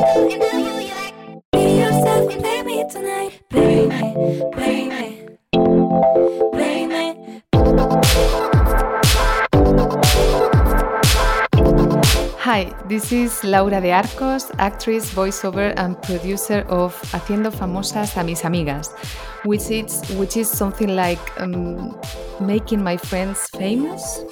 [0.00, 0.08] Hi,
[12.88, 18.88] this is Laura de Arcos, actress, voiceover, and producer of Haciendo Famosas a Mis Amigas,
[19.44, 21.94] which is, which is something like um,
[22.40, 24.24] making my friends famous.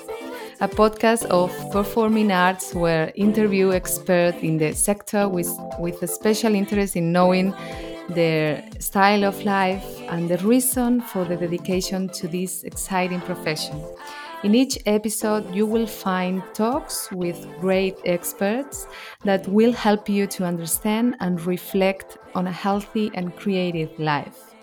[0.60, 5.48] A podcast of performing arts where interview experts in the sector with,
[5.78, 7.54] with a special interest in knowing
[8.08, 13.80] their style of life and the reason for the dedication to this exciting profession.
[14.42, 18.88] In each episode, you will find talks with great experts
[19.22, 24.56] that will help you to understand and reflect on a healthy and creative life.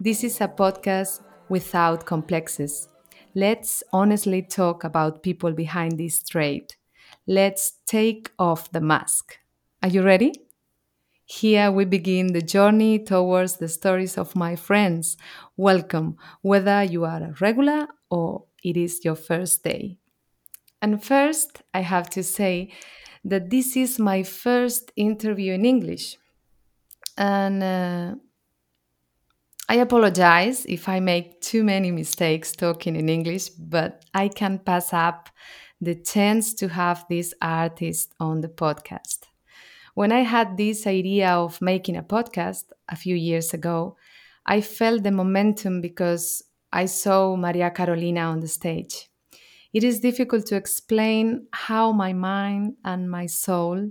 [0.00, 2.88] This is a podcast without complexes.
[3.34, 6.74] Let's honestly talk about people behind this trade.
[7.26, 9.38] Let's take off the mask.
[9.82, 10.32] Are you ready?
[11.24, 15.16] Here we begin the journey towards the stories of my friends.
[15.56, 19.98] Welcome, whether you are a regular or it is your first day.
[20.80, 22.72] And first, I have to say
[23.24, 26.18] that this is my first interview in English.
[27.16, 28.14] And uh,
[29.66, 34.92] I apologize if I make too many mistakes talking in English, but I can pass
[34.92, 35.30] up
[35.80, 39.20] the chance to have this artist on the podcast.
[39.94, 43.96] When I had this idea of making a podcast a few years ago,
[44.44, 49.08] I felt the momentum because I saw Maria Carolina on the stage.
[49.72, 53.90] It is difficult to explain how my mind and my soul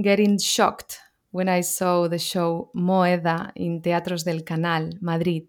[0.00, 1.00] getting shocked
[1.32, 5.48] when I saw the show Moeder in Teatros del Canal, Madrid.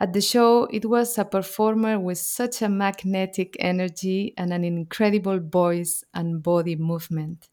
[0.00, 5.38] At the show, it was a performer with such a magnetic energy and an incredible
[5.38, 7.48] voice and body movement.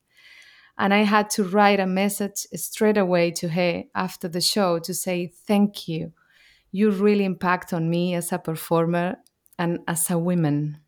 [0.78, 4.94] And I had to write a message straight away to her after the show to
[4.94, 6.14] say thank you
[6.74, 9.16] you really impact on me as a performer
[9.58, 10.80] and as a woman.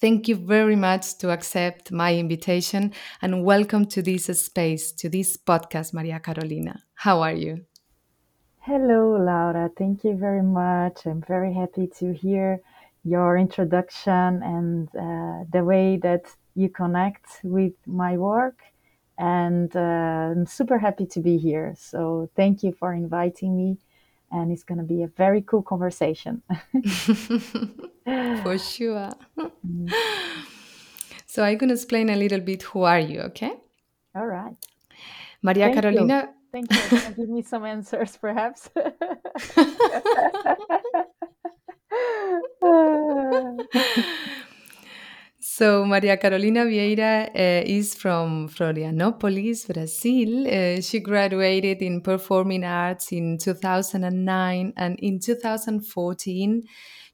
[0.00, 5.36] Thank you very much to accept my invitation and welcome to this space, to this
[5.36, 6.84] podcast, Maria Carolina.
[6.94, 7.64] How are you?
[8.60, 9.68] Hello, Laura.
[9.76, 11.04] Thank you very much.
[11.04, 12.60] I'm very happy to hear
[13.02, 18.60] your introduction and uh, the way that you connect with my work.
[19.18, 19.80] And uh,
[20.30, 21.74] I'm super happy to be here.
[21.76, 23.78] So, thank you for inviting me
[24.30, 26.42] and it's going to be a very cool conversation.
[28.42, 29.10] For sure.
[29.38, 29.92] Mm.
[31.26, 33.52] So I'm going to explain a little bit who are you, okay?
[34.14, 34.56] All right.
[35.42, 36.28] Maria Thank Carolina.
[36.28, 36.34] You.
[36.50, 37.14] Thank you.
[37.14, 38.70] give me some answers, perhaps.
[45.50, 50.46] So Maria Carolina Vieira uh, is from Florianópolis, Brazil.
[50.46, 56.62] Uh, she graduated in performing arts in 2009 and in 2014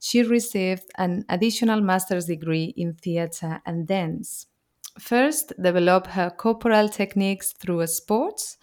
[0.00, 4.46] she received an additional master's degree in theater and dance.
[4.98, 8.58] First, developed her corporal techniques through sports,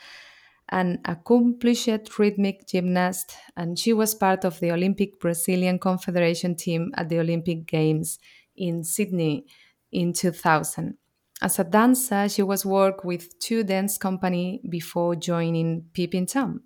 [0.70, 7.08] an accomplished rhythmic gymnast, and she was part of the Olympic Brazilian Confederation team at
[7.08, 8.20] the Olympic Games
[8.56, 9.46] in Sydney
[9.92, 10.98] in 2000.
[11.42, 16.62] As a dancer, she was worked with two dance company before joining Peeping Tom.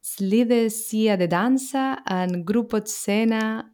[0.00, 3.70] Slide Sia de Danza and Grupo Cena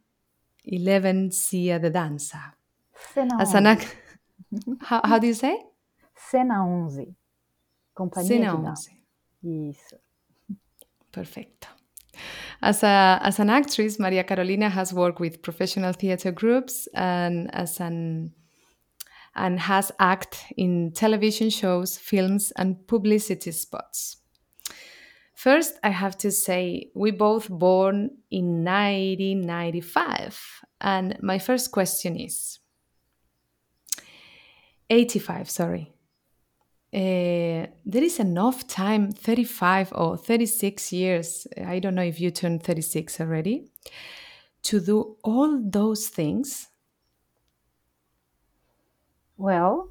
[0.65, 2.53] 11 Sia de Danza.
[3.13, 3.77] Cena As an
[4.81, 5.57] how, how do you say?
[6.15, 7.15] Cena 11.
[7.93, 8.91] Companhia Cena de dança.
[9.43, 9.95] Isso.
[11.11, 11.67] Perfecto.
[12.61, 17.79] As, a, as an actress, Maria Carolina has worked with professional theater groups and as
[17.79, 18.33] an
[19.35, 24.17] and has acted in television shows, films, and publicity spots.
[25.33, 30.39] First, I have to say we both born in 1995,
[30.79, 32.59] and my first question is
[34.89, 35.93] 85, sorry.
[36.93, 42.61] Uh, there is enough time 35 or 36 years i don't know if you turned
[42.61, 43.67] 36 already
[44.61, 46.67] to do all those things
[49.43, 49.89] well,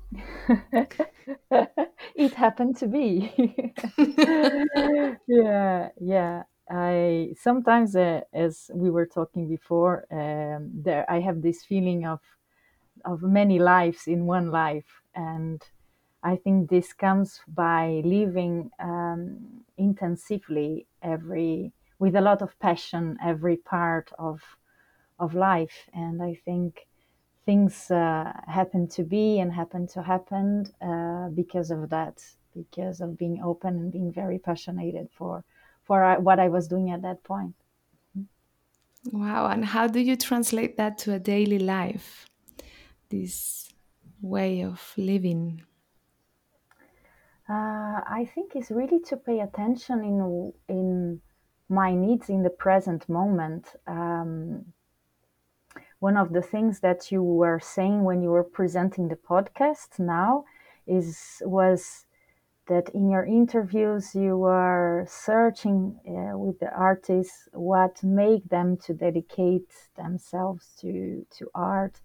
[2.15, 3.33] it happened to be.
[5.29, 6.43] yeah, yeah.
[6.71, 12.21] I sometimes, uh, as we were talking before, um, there I have this feeling of
[13.05, 15.63] of many lives in one life, and
[16.23, 23.57] I think this comes by living um, intensively every with a lot of passion every
[23.59, 24.41] part of
[25.19, 26.87] of life, and I think
[27.45, 32.23] things uh, happen to be and happen to happen uh, because of that
[32.55, 35.45] because of being open and being very passionate for
[35.83, 37.55] for uh, what I was doing at that point.
[39.13, 39.47] Wow!
[39.47, 42.27] And how do you translate that to a daily life?
[43.09, 43.73] This
[44.21, 45.63] way of living.
[47.49, 51.21] Uh, I think is really to pay attention in in
[51.69, 53.75] my needs in the present moment.
[53.87, 54.73] Um,
[56.03, 60.45] one of the things that you were saying when you were presenting the podcast now
[60.85, 62.07] is was
[62.67, 68.93] that in your interviews you were searching uh, with the artists what make them to
[68.93, 72.01] dedicate themselves to to art.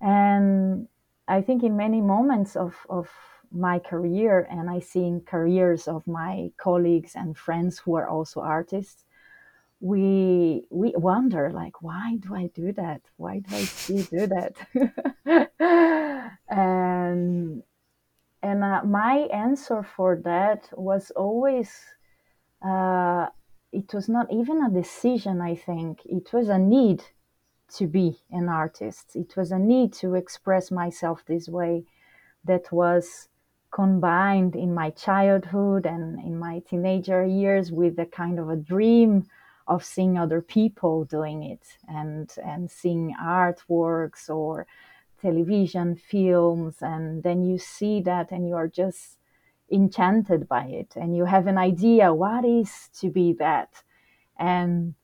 [0.00, 0.86] And
[1.26, 3.08] i think in many moments of of
[3.50, 8.40] my career and i see in careers of my colleagues and friends who are also
[8.40, 9.05] artists
[9.80, 13.02] we we wonder like why do i do that?
[13.16, 14.54] Why do i still do that?
[16.48, 17.62] And
[18.42, 21.70] and uh, my answer for that was always
[22.64, 23.26] uh,
[23.72, 26.02] it was not even a decision i think.
[26.06, 27.02] It was a need
[27.76, 29.16] to be an artist.
[29.16, 31.84] It was a need to express myself this way
[32.44, 33.28] that was
[33.72, 39.26] combined in my childhood and in my teenager years with a kind of a dream
[39.68, 44.66] of seeing other people doing it and and seeing artworks or
[45.20, 49.18] television films and then you see that and you are just
[49.72, 53.82] enchanted by it and you have an idea what is to be that.
[54.38, 54.94] And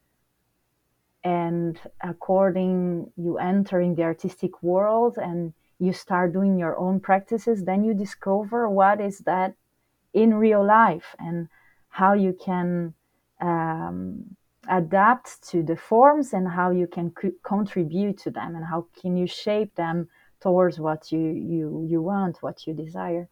[1.25, 7.65] and according you enter in the artistic world and you start doing your own practices
[7.65, 9.55] then you discover what is that
[10.13, 11.49] in real life and
[11.89, 12.93] how you can
[13.41, 14.37] um,
[14.69, 19.17] adapt to the forms and how you can c- contribute to them and how can
[19.17, 20.09] you shape them
[20.41, 23.29] towards what you you you want what you desire.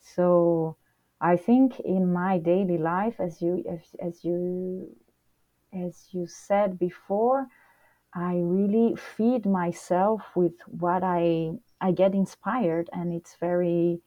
[0.00, 0.76] So
[1.20, 4.96] i think in my daily life as you as, as you
[5.72, 7.46] as you said before
[8.14, 11.50] i really feed myself with what i
[11.80, 14.00] i get inspired and it's very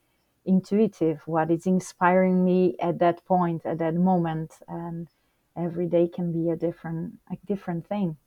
[0.46, 4.54] intuitive what is inspiring me at that point at that moment.
[4.68, 5.08] And
[5.56, 8.18] every day can be a different a different thing.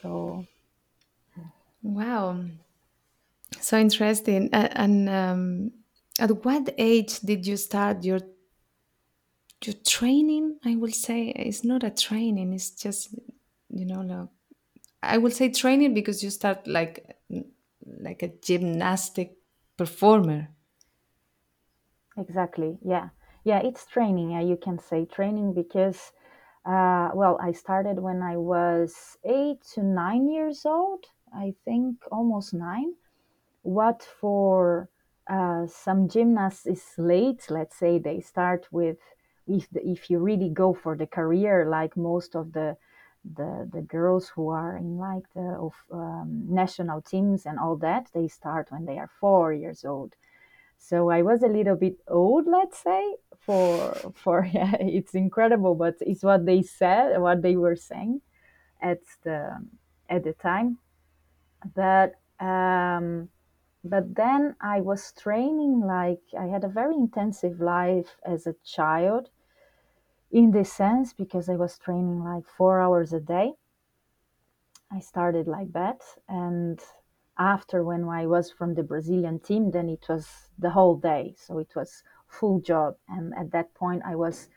[0.00, 0.46] So
[1.82, 2.44] wow.
[3.60, 4.50] So interesting.
[4.52, 5.72] Uh, and um,
[6.18, 8.20] at what age did you start your
[9.64, 10.58] your training?
[10.64, 13.14] I will say it's not a training it's just
[13.68, 14.28] you know like
[15.02, 17.18] i will say training because you start like
[17.86, 19.36] like a gymnastic
[19.76, 20.48] performer.
[22.16, 23.10] Exactly yeah
[23.44, 26.12] yeah it's training yeah you can say training because
[26.66, 31.04] uh, well i started when i was eight to nine years old
[31.34, 32.94] i think almost nine.
[33.62, 34.88] What for
[35.28, 38.98] uh, some gymnasts is late let's say they start with
[39.46, 42.76] if, if you really go for the career like most of the
[43.36, 48.08] the, the girls who are in like the of um, national teams and all that
[48.14, 50.14] they start when they are four years old
[50.80, 55.96] so I was a little bit old, let's say, for for yeah, it's incredible, but
[56.00, 58.22] it's what they said, what they were saying
[58.80, 59.64] at the
[60.08, 60.78] at the time.
[61.74, 63.28] But um,
[63.84, 69.28] but then I was training like I had a very intensive life as a child,
[70.32, 73.52] in this sense because I was training like four hours a day.
[74.90, 76.80] I started like that, and
[77.40, 80.28] after when I was from the Brazilian team, then it was
[80.58, 81.34] the whole day.
[81.38, 82.96] So it was full job.
[83.08, 84.48] And at that point, I was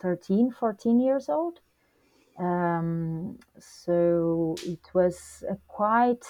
[0.00, 1.60] 13, 14 years old.
[2.38, 6.24] Um, so it was a quite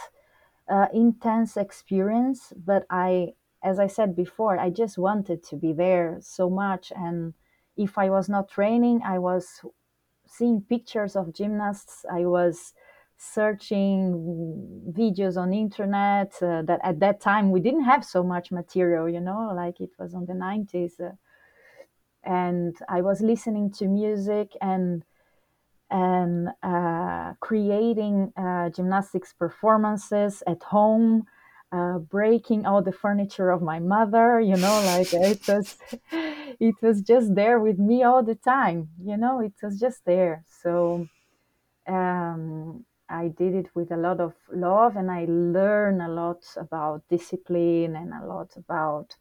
[0.68, 2.52] uh, intense experience.
[2.56, 6.92] But I, as I said before, I just wanted to be there so much.
[6.96, 7.34] And
[7.76, 9.64] if I was not training, I was
[10.26, 12.04] seeing pictures of gymnasts.
[12.10, 12.74] I was
[13.20, 14.14] searching
[14.96, 19.20] videos on internet uh, that at that time we didn't have so much material you
[19.20, 21.10] know like it was on the 90s uh,
[22.24, 25.04] and i was listening to music and
[25.90, 31.24] and uh, creating uh, gymnastics performances at home
[31.72, 35.76] uh, breaking all the furniture of my mother you know like it was
[36.60, 40.44] it was just there with me all the time you know it was just there.
[40.62, 41.06] So
[41.86, 47.02] um, I did it with a lot of love and I learned a lot about
[47.08, 49.16] discipline and a lot about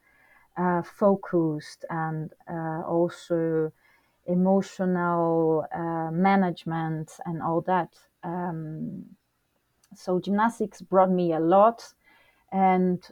[0.58, 3.72] uh, focused and uh, also
[4.26, 7.90] emotional uh, management and all that.
[8.24, 9.06] Um,
[9.96, 11.94] so gymnastics brought me a lot
[12.52, 13.04] and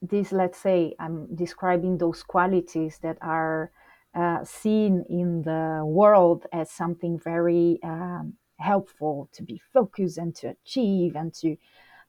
[0.00, 3.70] this let's say i'm describing those qualities that are
[4.14, 10.48] uh, seen in the world as something very um, helpful to be focused and to
[10.48, 11.56] achieve and to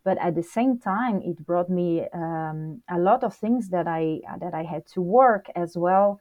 [0.04, 4.20] but at the same time it brought me um, a lot of things that i
[4.40, 6.20] that i had to work as well.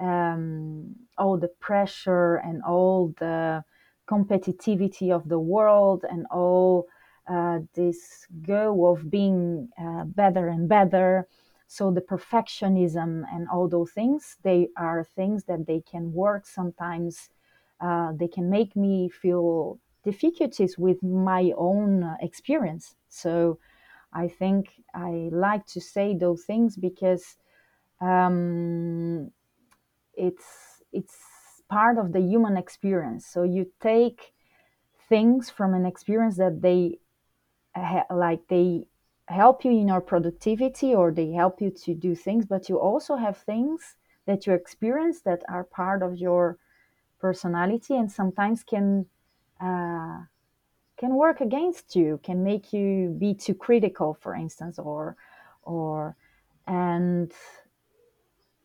[0.00, 3.62] Um, all the pressure and all the
[4.08, 6.86] competitivity of the world and all
[7.28, 11.28] uh, this go of being uh, better and better.
[11.68, 17.30] So the perfectionism and all those things they are things that they can work sometimes
[17.80, 22.96] uh, they can make me feel difficulties with my own uh, experience.
[23.08, 23.58] So
[24.16, 27.36] i think i like to say those things because
[28.00, 29.30] um,
[30.14, 31.16] it's it's
[31.68, 33.26] part of the human experience.
[33.26, 34.32] So you take
[35.08, 36.98] things from an experience that they
[38.10, 38.86] like they
[39.26, 43.16] help you in your productivity or they help you to do things but you also
[43.16, 46.58] have things that you experience that are part of your
[47.26, 49.06] personality and sometimes can
[49.68, 50.18] uh,
[51.00, 52.88] can work against you can make you
[53.24, 55.16] be too critical for instance or
[55.74, 56.16] or
[56.66, 57.32] and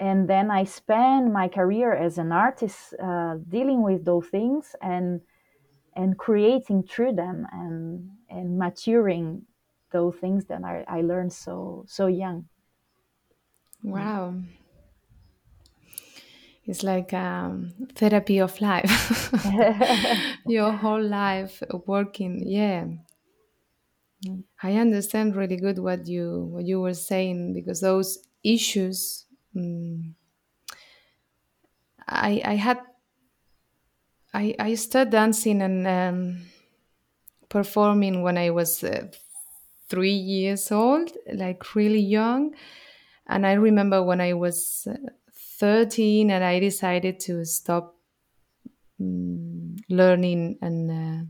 [0.08, 5.22] and then i spent my career as an artist uh, dealing with those things and
[5.96, 9.46] and creating through them and and maturing
[9.92, 12.48] those things that I, I learned so so young.
[13.84, 14.36] Wow.
[16.70, 19.32] It's like um, therapy of life.
[20.46, 22.44] Your whole life working.
[22.46, 22.86] Yeah.
[24.62, 30.14] I understand really good what you what you were saying because those issues mm,
[32.08, 32.80] I I had
[34.34, 36.42] I I started dancing and um,
[37.50, 39.08] performing when I was uh,
[39.90, 42.56] three years old, like really young.
[43.28, 44.98] And I remember when I was uh,
[45.60, 47.96] 13 and I decided to stop
[49.00, 51.26] mm, learning and uh,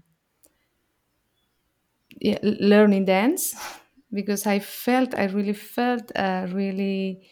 [2.22, 3.56] yeah, learning dance
[4.12, 7.28] because I felt, I really felt a really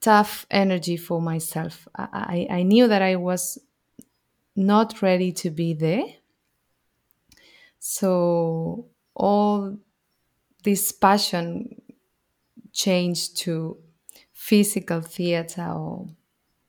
[0.00, 1.86] tough energy for myself.
[1.96, 3.58] I, I, I knew that I was
[4.56, 6.04] not ready to be there.
[7.78, 9.78] So all
[10.64, 11.80] this passion
[12.72, 13.78] changed to
[14.50, 16.08] physical theater or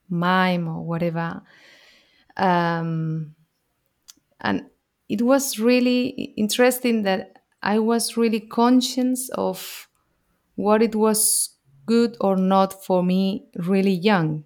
[0.08, 1.42] mime or whatever.
[2.38, 3.34] Um,
[4.40, 4.66] and
[5.10, 9.88] it was really interesting that I was really conscious of
[10.56, 11.58] what it was
[11.88, 14.44] good or not for me really young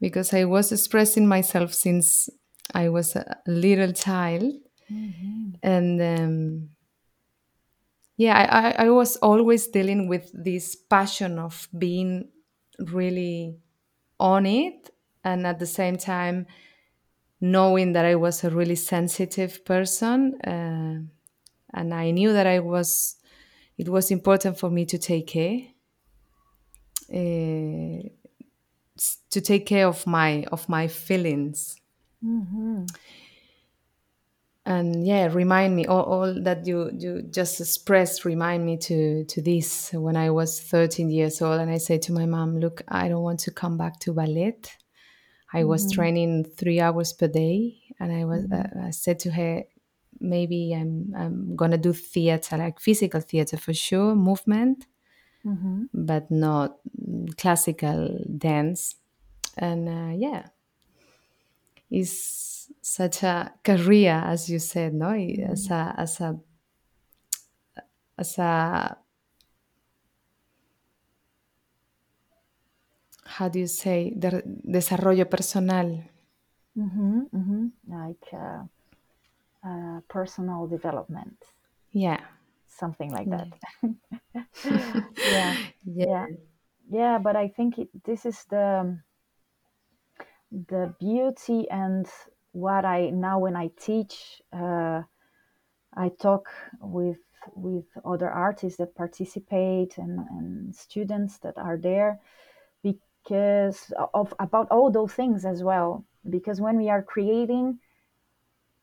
[0.00, 2.30] because I was expressing myself since
[2.72, 4.54] I was a little child.
[4.90, 5.50] Mm-hmm.
[5.62, 6.68] And um,
[8.22, 12.28] yeah, I, I, I was always dealing with this passion of being
[12.78, 13.56] really
[14.20, 14.90] on it
[15.24, 16.46] and at the same time
[17.40, 20.40] knowing that I was a really sensitive person.
[20.42, 21.02] Uh,
[21.74, 23.16] and I knew that I was,
[23.76, 25.58] it was important for me to take care.
[27.12, 28.08] Uh,
[29.30, 31.76] to take care of my of my feelings
[32.24, 32.84] Mm-hmm.
[34.64, 39.42] And yeah remind me all, all that you you just expressed remind me to to
[39.42, 43.08] this when i was 13 years old and i said to my mom look i
[43.08, 44.56] don't want to come back to ballet
[45.52, 45.90] i was Mm-hmm.
[45.90, 48.52] training three hours per day and i was Mm-hmm.
[48.52, 49.62] uh, i said to her
[50.20, 54.86] maybe i'm i'm gonna do theater like physical theater for sure movement
[55.44, 55.84] Mm-hmm.
[55.92, 58.96] but not mm, classical dance
[59.58, 60.46] and uh, yeah
[61.92, 66.40] is such a career as you said no as a as a
[68.18, 68.96] as a
[73.24, 76.02] how do you say de- desarrollo personal
[76.76, 77.20] Mm-hmm.
[77.36, 77.66] Mm-hmm.
[77.84, 78.64] Like uh,
[79.60, 81.36] uh, personal development,
[81.92, 82.20] yeah
[82.66, 83.48] something like that.
[84.64, 86.26] yeah, yeah yeah,
[86.90, 87.18] yeah.
[87.18, 88.96] But I think it, this is the
[90.68, 92.06] the beauty and
[92.52, 95.02] what I now when I teach, uh,
[95.96, 96.48] I talk
[96.80, 97.18] with
[97.54, 102.20] with other artists that participate and, and students that are there
[102.82, 106.04] because of about all those things as well.
[106.28, 107.78] Because when we are creating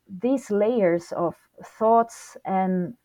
[0.08, 2.96] these layers of thoughts and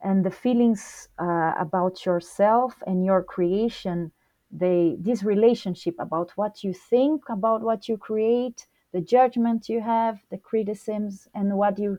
[0.00, 4.12] and the feelings uh, about yourself and your creation
[4.58, 10.18] they this relationship about what you think about what you create the judgment you have
[10.30, 11.98] the criticisms and what you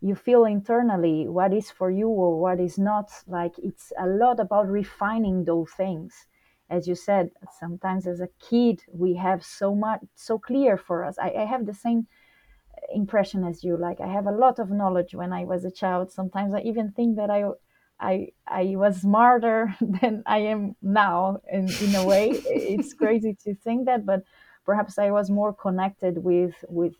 [0.00, 3.10] you feel internally what is for you or what is not.
[3.26, 6.26] Like it's a lot about refining those things.
[6.70, 11.18] As you said sometimes as a kid we have so much so clear for us.
[11.18, 12.06] I, I have the same
[12.94, 13.76] impression as you.
[13.76, 16.12] Like i have a lot of knowledge when i was a child.
[16.12, 17.44] Sometimes i even think that i
[18.00, 22.30] i i was smarter than i am now in, in a way.
[22.30, 24.22] It's crazy to think that but
[24.64, 26.94] perhaps i was more connected with with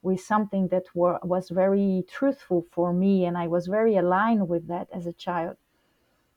[0.00, 4.68] with something that were, was very truthful for me and i was very aligned with
[4.68, 5.56] that as a child.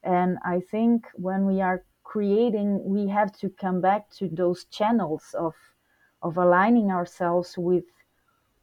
[0.03, 5.35] And i think when we are creating we have to come back to those channels
[5.37, 5.53] of
[6.21, 7.85] of aligning ourselves with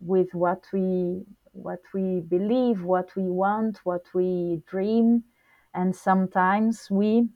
[0.01, 5.25] with what we what we believe, what we want, what we dream,
[5.75, 7.29] and sometimes we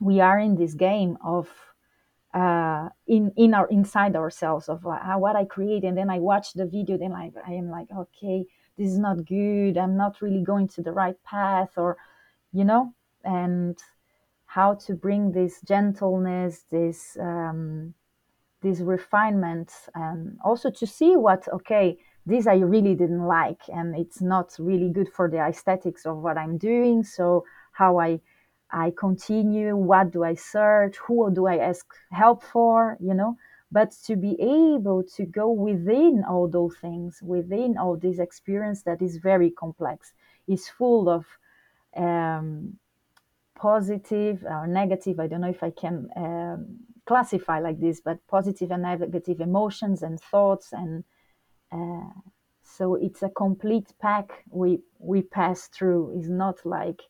[0.00, 1.48] we are in this game of
[2.34, 6.54] uh, in in our inside ourselves of uh, what I create, and then I watch
[6.54, 8.46] the video, then I I am like, okay,
[8.78, 9.76] this is not good.
[9.76, 11.96] I'm not really going to the right path, or
[12.52, 13.78] you know, and
[14.46, 17.94] how to bring this gentleness, this um,
[18.60, 24.20] these refinements, and also to see what okay this I really didn't like, and it's
[24.20, 27.02] not really good for the aesthetics of what I'm doing.
[27.02, 27.44] So
[27.82, 28.20] how I
[28.86, 33.36] I continue, what do I search, who do I ask help for, you know?
[33.70, 39.02] But to be able to go within all those things, within all this experience that
[39.02, 40.14] is very complex,
[40.54, 41.22] is full of
[42.06, 42.78] um,
[43.54, 45.20] positive or negative.
[45.20, 46.60] I don't know if I can um,
[47.04, 51.04] classify like this, but positive and negative emotions and thoughts and
[51.76, 52.12] uh,
[52.76, 56.02] so it's a complete pack we we pass through.
[56.16, 57.00] It's not like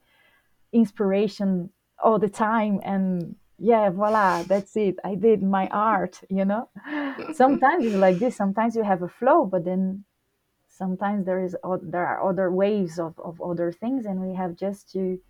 [0.72, 1.70] inspiration
[2.02, 4.98] all the time and yeah, voila, that's it.
[5.04, 6.68] I did my art, you know.
[7.32, 8.34] sometimes it's like this.
[8.34, 10.04] Sometimes you have a flow, but then
[10.68, 14.90] sometimes there is there are other waves of, of other things, and we have just
[14.92, 15.20] to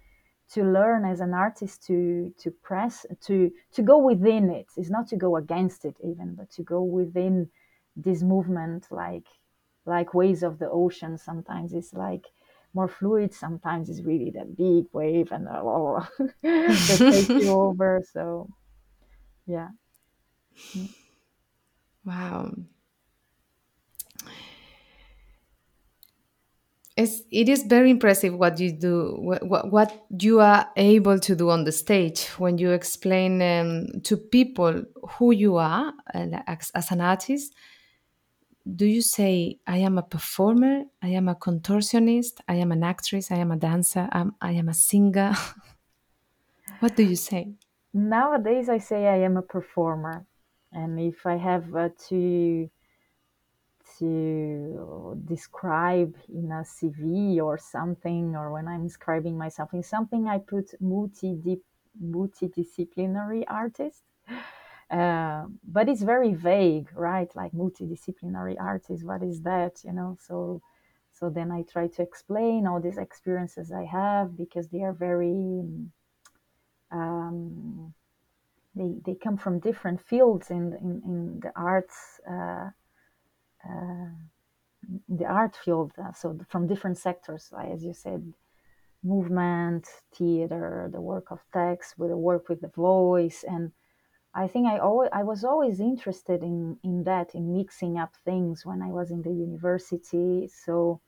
[0.53, 4.69] to learn as an artist to to press to to go within it.
[4.79, 7.51] It's not to go against it even, but to go within
[7.97, 9.27] this movement like
[9.85, 12.27] like waves of the ocean sometimes it's like
[12.75, 16.07] more fluid sometimes it's really that big wave and oh,
[16.43, 18.49] that takes you over so
[19.47, 19.69] yeah
[22.05, 22.53] wow
[26.95, 31.49] It's, it is very impressive what you do, what, what you are able to do
[31.49, 36.91] on the stage when you explain um, to people who you are uh, as, as
[36.91, 37.55] an artist.
[38.65, 43.31] Do you say, I am a performer, I am a contortionist, I am an actress,
[43.33, 45.35] I am a dancer, I'm, I am a singer?
[46.81, 47.55] what do you say?
[47.93, 50.27] Nowadays, I say I am a performer.
[50.73, 52.71] And if I have uh, to
[53.99, 60.39] to describe in a CV or something, or when I'm describing myself in something, I
[60.39, 61.61] put multi
[62.01, 64.03] multidisciplinary artist.
[64.93, 67.35] Uh, but it's very vague, right?
[67.35, 69.83] Like multidisciplinary artist, what is that?
[69.85, 70.61] You know, so
[71.13, 75.63] so then I try to explain all these experiences I have because they are very
[76.91, 77.95] um,
[78.75, 82.71] they, they come from different fields in in, in the arts uh,
[83.69, 84.11] uh,
[85.09, 88.33] the art field, uh, so from different sectors, as you said,
[89.03, 93.73] movement, theater, the work of text, with the work with the voice, and
[94.35, 98.65] I think I always I was always interested in in that in mixing up things
[98.65, 100.49] when I was in the university.
[100.49, 101.01] So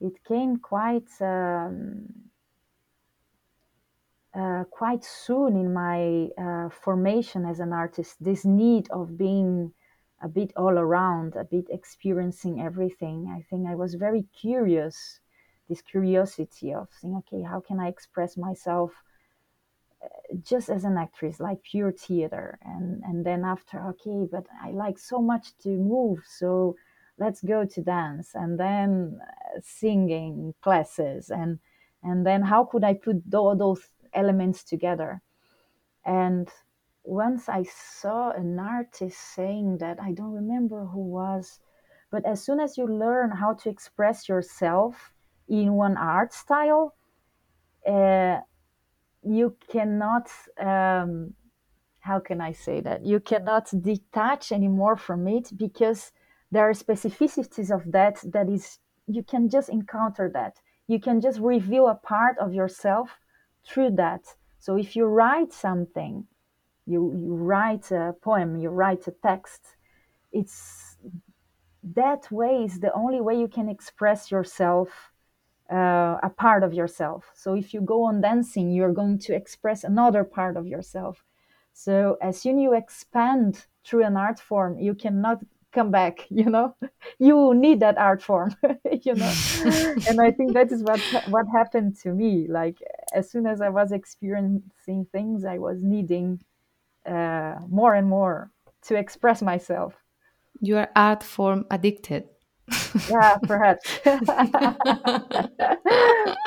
[0.00, 2.06] it came quite um,
[4.34, 8.16] uh, quite soon in my uh, formation as an artist.
[8.20, 9.72] This need of being
[10.22, 13.32] a bit all around, a bit experiencing everything.
[13.36, 15.20] I think I was very curious,
[15.68, 18.92] this curiosity of saying, okay, how can I express myself
[20.42, 22.58] just as an actress, like pure theater?
[22.62, 26.76] And, and then after, okay, but I like so much to move, so
[27.18, 31.58] let's go to dance and then uh, singing classes and
[32.02, 33.80] and then how could I put all those
[34.12, 35.22] elements together?
[36.04, 36.48] And
[37.04, 41.60] once I saw an artist saying that, I don't remember who was,
[42.10, 45.14] but as soon as you learn how to express yourself
[45.48, 46.94] in one art style,
[47.86, 48.40] uh,
[49.22, 51.34] you cannot, um,
[52.00, 53.04] how can I say that?
[53.04, 56.12] You cannot detach anymore from it because
[56.50, 60.60] there are specificities of that that is, you can just encounter that.
[60.88, 63.10] You can just reveal a part of yourself
[63.64, 64.24] through that.
[64.58, 66.26] So if you write something,
[66.86, 69.76] you you write a poem you write a text
[70.32, 70.96] it's
[71.82, 75.11] that way is the only way you can express yourself
[75.72, 77.30] uh, a part of yourself.
[77.34, 81.24] So if you go on dancing, you're going to express another part of yourself.
[81.72, 85.40] So as soon you expand through an art form, you cannot
[85.72, 86.26] come back.
[86.30, 86.74] You know,
[87.18, 88.54] you need that art form.
[89.02, 89.32] you know,
[90.08, 92.46] and I think that is what what happened to me.
[92.48, 92.78] Like
[93.14, 96.42] as soon as I was experiencing things, I was needing
[97.06, 98.50] uh, more and more
[98.82, 99.94] to express myself.
[100.60, 102.24] You are art form addicted.
[103.08, 103.84] Yeah, perhaps.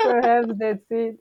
[0.01, 1.19] perhaps that's it.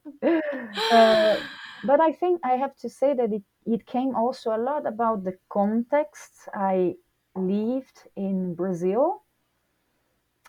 [0.90, 1.36] Uh,
[1.82, 5.24] but I think I have to say that it, it came also a lot about
[5.24, 6.96] the context I
[7.36, 9.22] lived in Brazil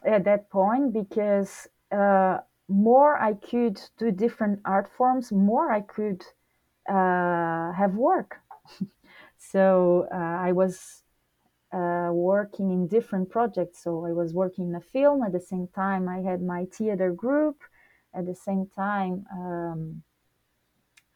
[0.05, 6.23] at that point because uh, more I could do different art forms, more I could
[6.89, 8.37] uh, have work.
[9.37, 11.03] so uh, I was
[11.75, 13.83] uh, working in different projects.
[13.83, 16.07] So I was working in a film at the same time.
[16.07, 17.57] I had my theater group
[18.13, 19.25] at the same time.
[19.31, 20.03] Um,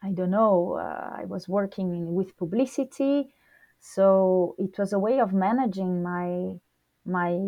[0.02, 0.74] I don't know.
[0.74, 3.32] Uh, I was working in, with publicity,
[3.80, 6.58] so it was a way of managing my
[7.04, 7.38] my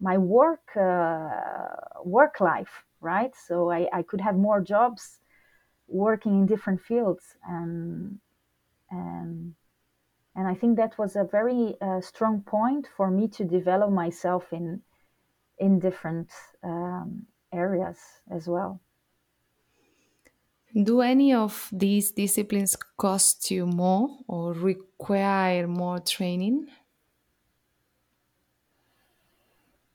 [0.00, 3.32] my work uh, work life, right?
[3.46, 5.20] So I, I could have more jobs
[5.88, 8.18] working in different fields, and
[8.90, 9.54] and
[10.36, 14.52] and I think that was a very uh, strong point for me to develop myself
[14.52, 14.82] in
[15.58, 16.30] in different
[16.62, 17.98] um, areas
[18.30, 18.80] as well.
[20.74, 26.66] Do any of these disciplines cost you more or require more training?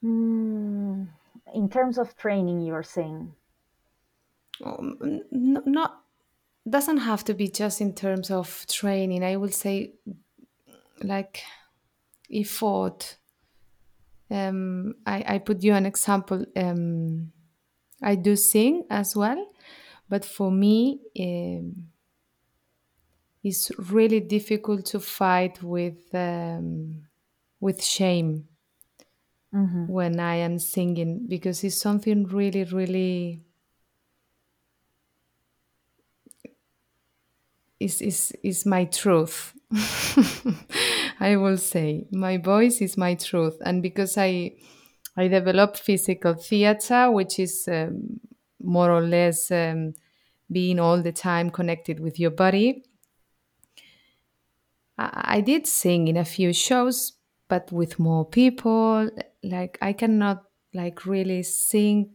[0.03, 1.07] Mm,
[1.53, 3.35] in terms of training, you're saying?
[4.65, 6.01] Um, not
[6.67, 9.23] doesn't have to be just in terms of training.
[9.23, 9.93] I will say
[11.03, 11.43] like
[12.33, 13.17] effort.
[14.29, 16.45] Um, I, I put you an example.
[16.55, 17.33] Um,
[18.01, 19.53] I do sing as well,
[20.09, 21.91] but for me, um,
[23.43, 27.07] it's really difficult to fight with um,
[27.59, 28.47] with shame
[29.53, 29.85] Mm-hmm.
[29.85, 33.43] when I am singing because it's something really, really
[37.79, 39.55] is is is my truth.
[41.19, 44.55] I will say my voice is my truth, and because I
[45.15, 48.19] I developed physical theater, which is um,
[48.61, 49.93] more or less um,
[50.51, 52.83] being all the time connected with your body.
[54.97, 57.13] I, I did sing in a few shows,
[57.47, 59.09] but with more people.
[59.43, 62.13] Like I cannot like really sing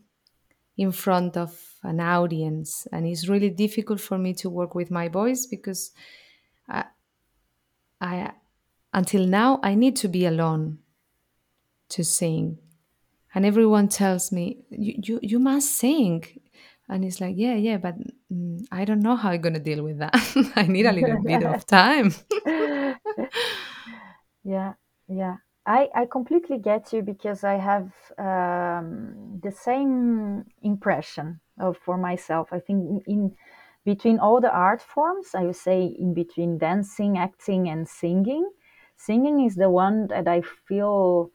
[0.76, 5.08] in front of an audience, and it's really difficult for me to work with my
[5.08, 5.92] voice because
[6.68, 6.86] I,
[8.00, 8.32] I
[8.92, 10.78] until now I need to be alone
[11.90, 12.58] to sing
[13.34, 16.24] and everyone tells me you, you, you must sing
[16.88, 17.94] and it's like yeah yeah but
[18.32, 20.12] mm, i don't know how i'm going to deal with that
[20.56, 22.12] i need a little bit of time
[24.44, 24.74] yeah,
[25.08, 25.36] yeah.
[25.66, 32.48] I, I completely get you because I have um, the same impression of for myself.
[32.52, 33.36] I think in, in
[33.86, 38.50] between all the art forms, I would say in between dancing, acting, and singing,
[38.98, 41.30] singing is the one that I feel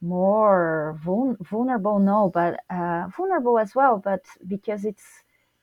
[0.00, 1.98] more vul- vulnerable.
[1.98, 3.98] No, but uh, vulnerable as well.
[3.98, 5.06] But because it's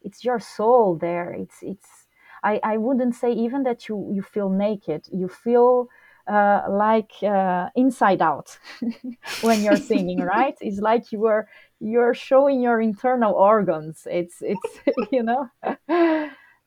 [0.02, 1.32] it's your soul there.
[1.34, 2.08] It's it's.
[2.44, 5.08] I, I wouldn't say even that you you feel naked.
[5.12, 5.88] You feel
[6.28, 8.58] uh, like uh, inside out
[9.42, 10.56] when you're singing, right?
[10.62, 11.48] It's like you are
[11.80, 14.08] you're showing your internal organs.
[14.10, 14.80] It's it's
[15.12, 15.50] you know.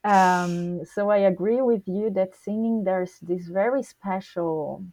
[0.04, 4.84] um, so I agree with you that singing there's this very special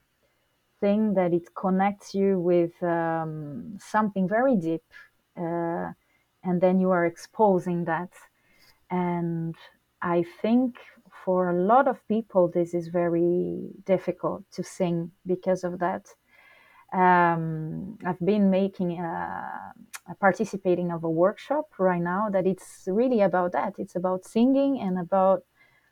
[0.80, 4.84] thing that it connects you with um, something very deep,
[5.38, 5.91] uh,
[6.43, 8.12] and then you are exposing that.
[8.91, 9.56] And
[10.02, 10.78] I think
[11.23, 16.07] for a lot of people, this is very difficult to sing because of that.
[16.93, 19.73] Um, I've been making a,
[20.09, 23.73] a participating of a workshop right now that it's really about that.
[23.77, 25.43] It's about singing and about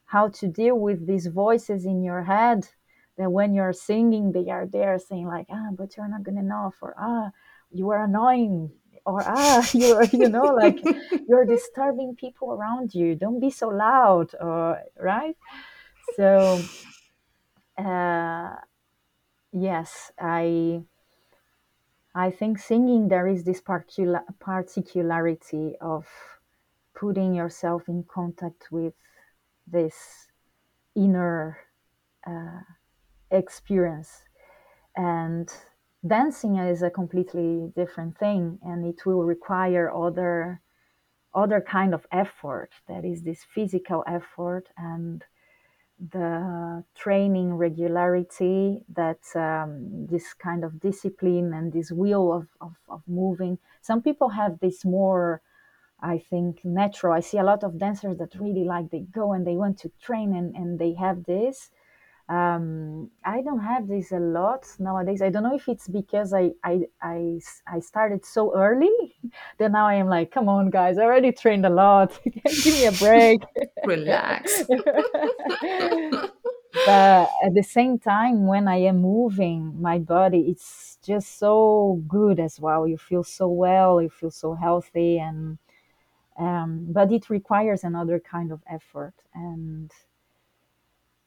[0.06, 2.68] how to deal with these voices in your head
[3.18, 6.76] that when you're singing, they are there saying like, ah, but you're not good enough,
[6.82, 7.32] or ah,
[7.72, 8.72] you are annoying,
[9.06, 10.80] or ah, you're, you know, like
[11.28, 13.16] you're disturbing people around you.
[13.16, 15.36] Don't be so loud, or right?
[16.16, 16.62] So,
[17.78, 18.56] uh,
[19.52, 20.84] yes, I
[22.14, 26.06] I think singing there is this particular particularity of
[26.94, 28.94] putting yourself in contact with
[29.66, 30.28] this
[30.96, 31.58] inner
[32.28, 32.62] uh,
[33.32, 34.24] experience,
[34.96, 35.50] and
[36.06, 40.62] dancing is a completely different thing, and it will require other
[41.34, 42.72] other kind of effort.
[42.88, 45.24] That is this physical effort and
[46.12, 53.02] the training regularity that um, this kind of discipline and this will of, of, of
[53.08, 53.60] moving.
[53.82, 55.42] Some people have this more
[56.02, 57.14] i think natural.
[57.14, 59.92] I see a lot of dancers that really like they go and they want to
[60.02, 61.70] train and, and they have this
[62.32, 65.22] um, I don't have this a lot nowadays.
[65.22, 69.16] I don't know if it's because I I, I, I started so early
[69.58, 72.18] that now I am like, come on, guys, I already trained a lot.
[72.64, 73.42] Give me a break.
[73.86, 74.64] Relax.
[76.86, 82.40] but at the same time, when I am moving my body, it's just so good
[82.40, 82.88] as well.
[82.88, 85.58] You feel so well, you feel so healthy, and
[86.40, 89.92] um, but it requires another kind of effort and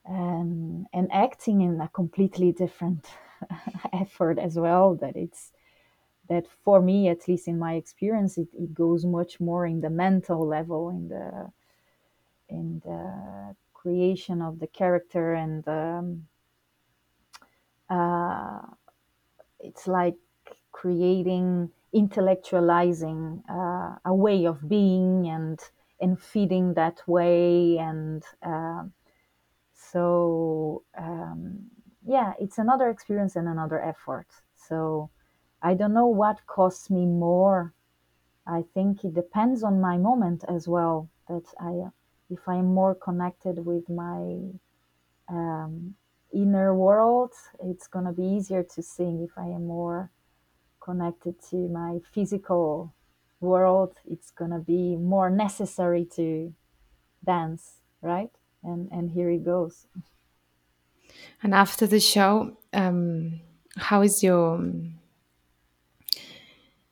[0.05, 3.07] and and acting in a completely different
[3.93, 5.53] effort as well that it's
[6.29, 9.91] that for me at least in my experience it, it goes much more in the
[9.91, 11.51] mental level in the
[12.49, 16.27] in the creation of the character and um,
[17.91, 18.61] uh,
[19.61, 20.17] it's like
[20.73, 25.61] creating intellectualizing uh, a way of being and
[26.01, 28.83] and feeding that way and uh,
[29.95, 31.71] so um,
[32.05, 34.27] yeah it's another experience and another effort.
[34.69, 35.11] So
[35.63, 37.73] i don't know what costs me more.
[38.47, 41.73] I think it depends on my moment as well that i
[42.37, 44.21] if i'm more connected with my
[45.37, 45.95] um,
[46.43, 47.33] inner world
[47.71, 49.15] it's going to be easier to sing.
[49.29, 50.11] If i am more
[50.87, 52.93] connected to my physical
[53.41, 56.53] world it's going to be more necessary to
[57.25, 57.65] dance
[58.03, 59.87] right and and here it goes.
[61.43, 63.41] And after the show, um,
[63.77, 64.59] how is your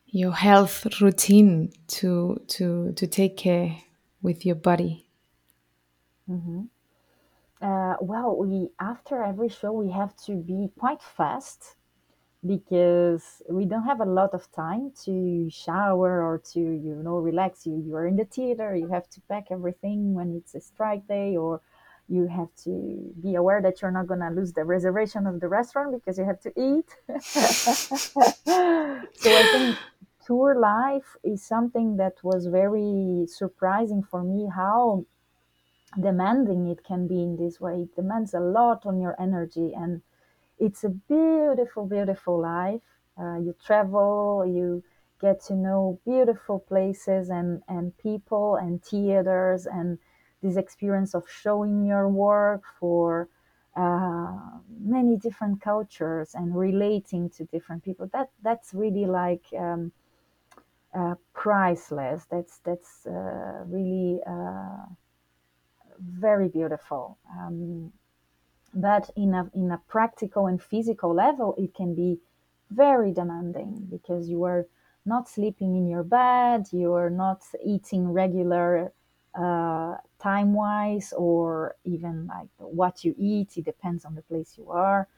[0.07, 3.79] your health routine to to to take care
[4.21, 5.07] with your body?
[6.27, 6.63] hmm
[7.61, 11.77] Uh, well, we after every show we have to be quite fast
[12.47, 17.67] because we don't have a lot of time to shower or to you know relax.
[17.67, 18.75] You you are in the theater.
[18.77, 21.61] You have to pack everything when it's a strike day, or
[22.09, 25.93] you have to be aware that you're not gonna lose the reservation of the restaurant
[25.93, 26.89] because you have to eat.
[28.45, 29.79] so I think
[30.27, 34.49] tour life is something that was very surprising for me.
[34.55, 35.05] How
[35.99, 37.83] demanding it can be in this way.
[37.83, 40.03] It demands a lot on your energy, and
[40.59, 42.83] it's a beautiful, beautiful life.
[43.19, 44.83] Uh, you travel, you
[45.21, 49.99] get to know beautiful places and, and people and theaters, and
[50.43, 53.29] this experience of showing your work for
[53.77, 54.38] uh,
[54.81, 58.09] many different cultures and relating to different people.
[58.12, 59.93] That that's really like um,
[60.95, 62.27] uh, priceless.
[62.31, 64.87] That's that's uh, really uh,
[66.01, 67.19] very beautiful.
[67.31, 67.93] Um,
[68.75, 72.21] but in a in a practical and physical level, it can be
[72.71, 74.67] very demanding because you are
[75.05, 78.93] not sleeping in your bed, you are not eating regular
[79.35, 83.57] uh, time wise, or even like what you eat.
[83.57, 85.09] It depends on the place you are.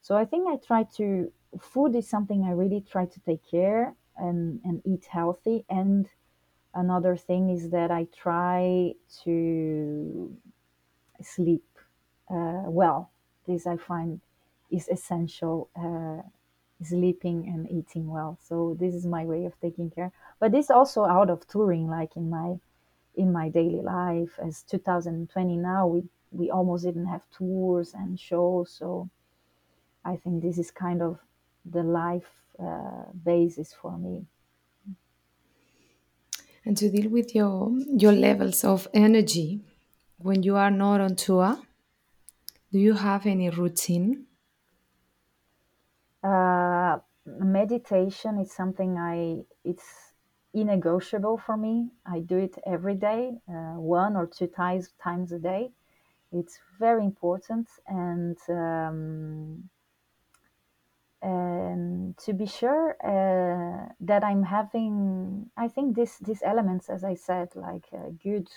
[0.00, 3.94] So I think I try to food is something I really try to take care
[4.16, 6.08] and and eat healthy and
[6.74, 8.94] another thing is that I try
[9.24, 10.36] to
[11.22, 11.64] sleep
[12.68, 13.10] well.
[13.46, 14.20] This I find
[14.70, 15.68] is essential.
[15.76, 16.22] Uh,
[16.82, 18.38] sleeping and eating well.
[18.42, 20.12] So this is my way of taking care.
[20.40, 22.58] But this also out of touring, like in my
[23.14, 24.38] in my daily life.
[24.38, 28.70] As 2020 now, we we almost didn't have tours and shows.
[28.72, 29.10] So
[30.04, 31.20] I think this is kind of
[31.64, 34.26] the life uh, basis for me.
[36.64, 37.70] And to deal with your
[38.02, 39.60] your levels of energy
[40.18, 41.58] when you are not on tour,
[42.72, 44.26] do you have any routine?
[46.22, 50.14] Uh, meditation is something I it's
[50.54, 51.90] negotiable for me.
[52.04, 55.72] I do it every day, uh, one or two times times a day.
[56.32, 59.70] It's very important, and um,
[61.20, 67.14] and to be sure uh, that I'm having, I think this these elements, as I
[67.14, 68.48] said, like uh, good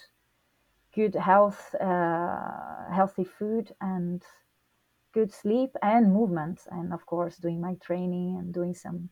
[0.96, 4.24] good health, uh, healthy food, and
[5.14, 9.10] good sleep and movement, and of course doing my training and doing some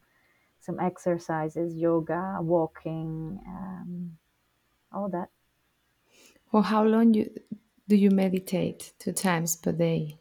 [0.60, 4.18] some exercises, yoga, walking, um,
[4.94, 5.30] all that.
[6.46, 7.36] For how long you
[7.90, 8.94] do you meditate?
[8.98, 10.20] Two times per day.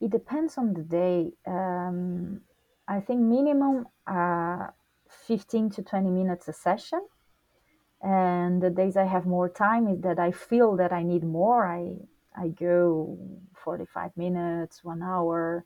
[0.00, 1.32] It depends on the day.
[1.46, 2.42] Um,
[2.86, 4.68] I think minimum uh,
[5.08, 7.06] 15 to 20 minutes a session.
[8.04, 11.66] And the days I have more time is that I feel that I need more.
[11.66, 11.96] I
[12.36, 13.18] I go
[13.56, 15.64] 45 minutes, one hour.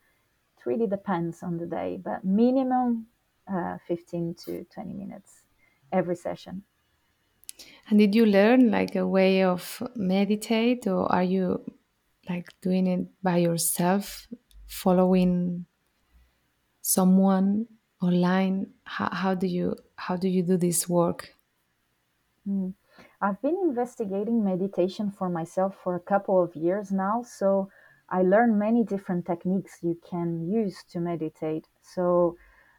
[0.59, 3.09] It really depends on the day, but minimum
[3.49, 5.45] uh, 15 to 20 minutes
[5.93, 6.65] every session.
[7.91, 11.65] And did you learn like a way of meditate, or are you
[12.29, 14.29] like doing it by yourself,
[14.67, 15.67] following
[16.81, 17.67] someone
[18.03, 18.73] online?
[18.85, 21.35] How, how do you how do you do this work?
[22.49, 22.75] Mm.
[23.21, 27.69] I've been investigating meditation for myself for a couple of years now, so
[28.09, 31.69] I learned many different techniques you can use to meditate.
[31.83, 32.37] So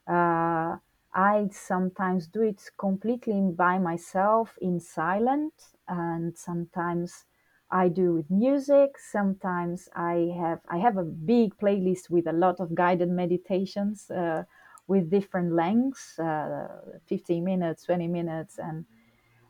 [0.08, 0.78] uh,
[1.14, 5.54] I sometimes do it completely by myself in silent,
[5.88, 7.26] and sometimes
[7.70, 8.98] I do with music.
[8.98, 14.46] Sometimes I have I have a big playlist with a lot of guided meditations uh,
[14.88, 18.86] with different lengths, uh, 15 minutes, 20 minutes, and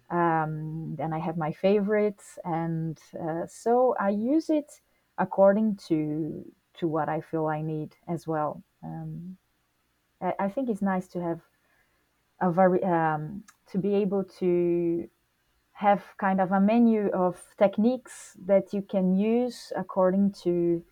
[0.09, 4.81] um, then I have my favorites, and uh, so I use it
[5.17, 6.45] according to
[6.79, 8.63] to what I feel I need as well.
[8.83, 9.37] Um,
[10.21, 11.41] I, I think it's nice to have
[12.41, 15.09] a very um, to be able to
[15.73, 20.83] have kind of a menu of techniques that you can use according to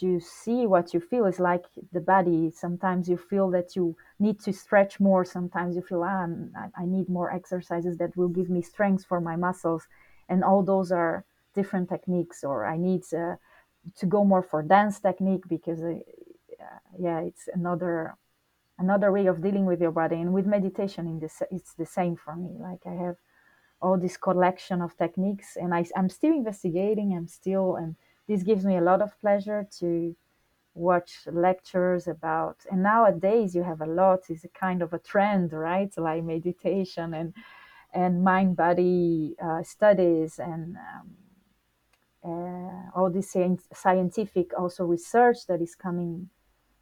[0.00, 2.50] to see what you feel is like the body.
[2.50, 5.24] Sometimes you feel that you need to stretch more.
[5.24, 6.26] Sometimes you feel ah,
[6.76, 9.86] i need more exercises that will give me strength for my muscles.
[10.28, 11.24] And all those are
[11.54, 13.34] different techniques or i need uh,
[13.96, 15.94] to go more for dance technique because uh,
[16.98, 18.14] yeah it's another
[18.78, 20.16] another way of dealing with your body.
[20.16, 22.50] And with meditation in this it's the same for me.
[22.60, 23.16] Like i have
[23.80, 27.94] all this collection of techniques and I, i'm still investigating i'm still and
[28.28, 30.14] this gives me a lot of pleasure to
[30.74, 35.52] watch lectures about and nowadays you have a lot is a kind of a trend
[35.52, 35.92] right?
[35.96, 37.34] Like meditation and
[37.92, 41.16] and mind body uh, studies and um,
[42.24, 43.36] uh, all this
[43.72, 46.28] scientific also research that is coming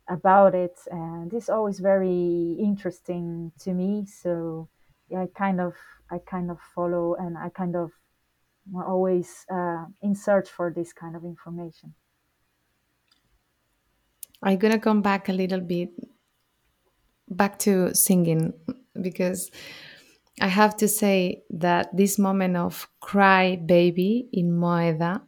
[0.08, 0.78] about it.
[0.90, 4.06] And it's always very interesting to me.
[4.06, 4.68] So
[5.08, 5.74] yeah, i kind of
[6.10, 7.92] i kind of follow and i kind of
[8.74, 11.94] always uh, in search for this kind of information.
[14.42, 15.90] I'm gonna come back a little bit
[17.28, 18.52] back to singing
[19.00, 19.50] because
[20.40, 25.22] I have to say that this moment of cry baby in Moeder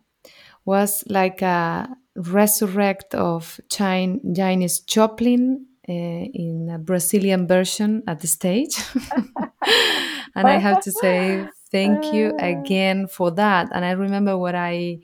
[0.64, 8.76] was like a resurrect of Janis Joplin uh, in a Brazilian version at the stage.
[10.34, 13.68] and I have to say thank you again for that.
[13.72, 15.00] And I remember what I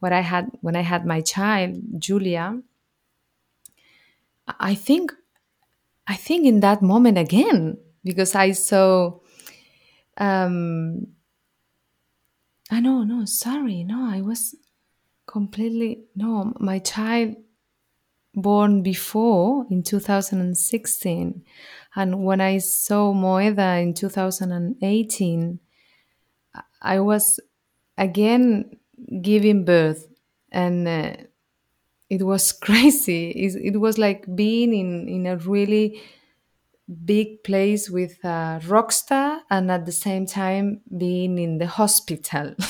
[0.00, 2.60] what I had when I had my child, Julia.
[4.46, 5.12] I think
[6.06, 9.18] I think in that moment again, because I saw
[10.16, 11.06] um
[12.70, 14.54] I know, no, sorry, no, I was
[15.26, 17.36] completely no, my child
[18.34, 21.42] born before in 2016
[21.96, 25.58] and when i saw Moeder in 2018
[26.82, 27.40] i was
[27.96, 28.70] again
[29.20, 30.06] giving birth
[30.50, 31.12] and uh,
[32.10, 36.00] it was crazy it, it, was like being in, in a really
[37.04, 42.54] big place with a rock star and at the same time being in the hospital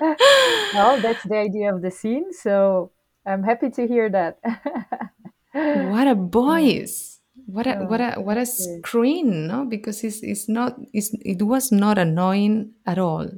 [0.00, 2.32] well, that's the idea of the scene.
[2.32, 2.92] So
[3.26, 4.38] I'm happy to hear that.
[5.52, 7.11] what a voice!
[7.52, 9.64] What a oh, what a what a screen, no?
[9.66, 13.28] Because it's it's not it's it was not annoying at all.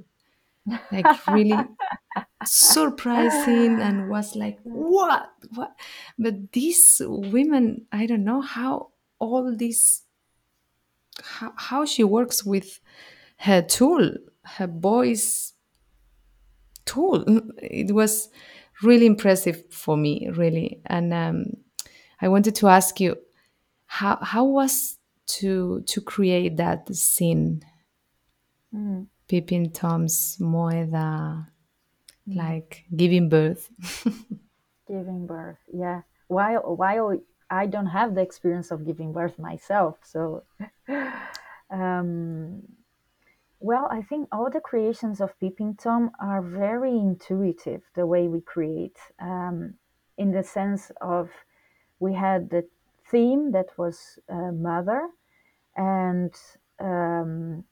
[0.92, 1.58] Like really
[2.44, 5.72] surprising and was like what what
[6.18, 10.02] but these women i don't know how all this
[11.22, 12.80] how, how she works with
[13.38, 14.12] her tool
[14.44, 15.54] her voice
[16.84, 17.24] tool.
[17.58, 18.28] It was
[18.82, 20.80] really impressive for me, really.
[20.86, 21.44] And um,
[22.20, 23.16] I wanted to ask you,
[23.94, 24.98] how how was
[25.38, 27.62] to to create that scene?
[28.74, 29.06] Mm.
[29.28, 31.46] Peeping Tom's Moeder,
[32.28, 32.36] mm.
[32.36, 33.70] like giving birth.
[34.88, 36.02] giving birth, yeah.
[36.26, 37.16] While while
[37.48, 40.42] I don't have the experience of giving birth myself, so
[41.70, 42.62] um,
[43.60, 48.40] well, I think all the creations of Peeping Tom are very intuitive, the way we
[48.40, 49.74] create, um,
[50.18, 51.30] in the sense of
[52.00, 52.66] we had the
[53.14, 55.08] theme that was uh, mother,
[55.76, 56.34] and
[56.80, 57.64] um,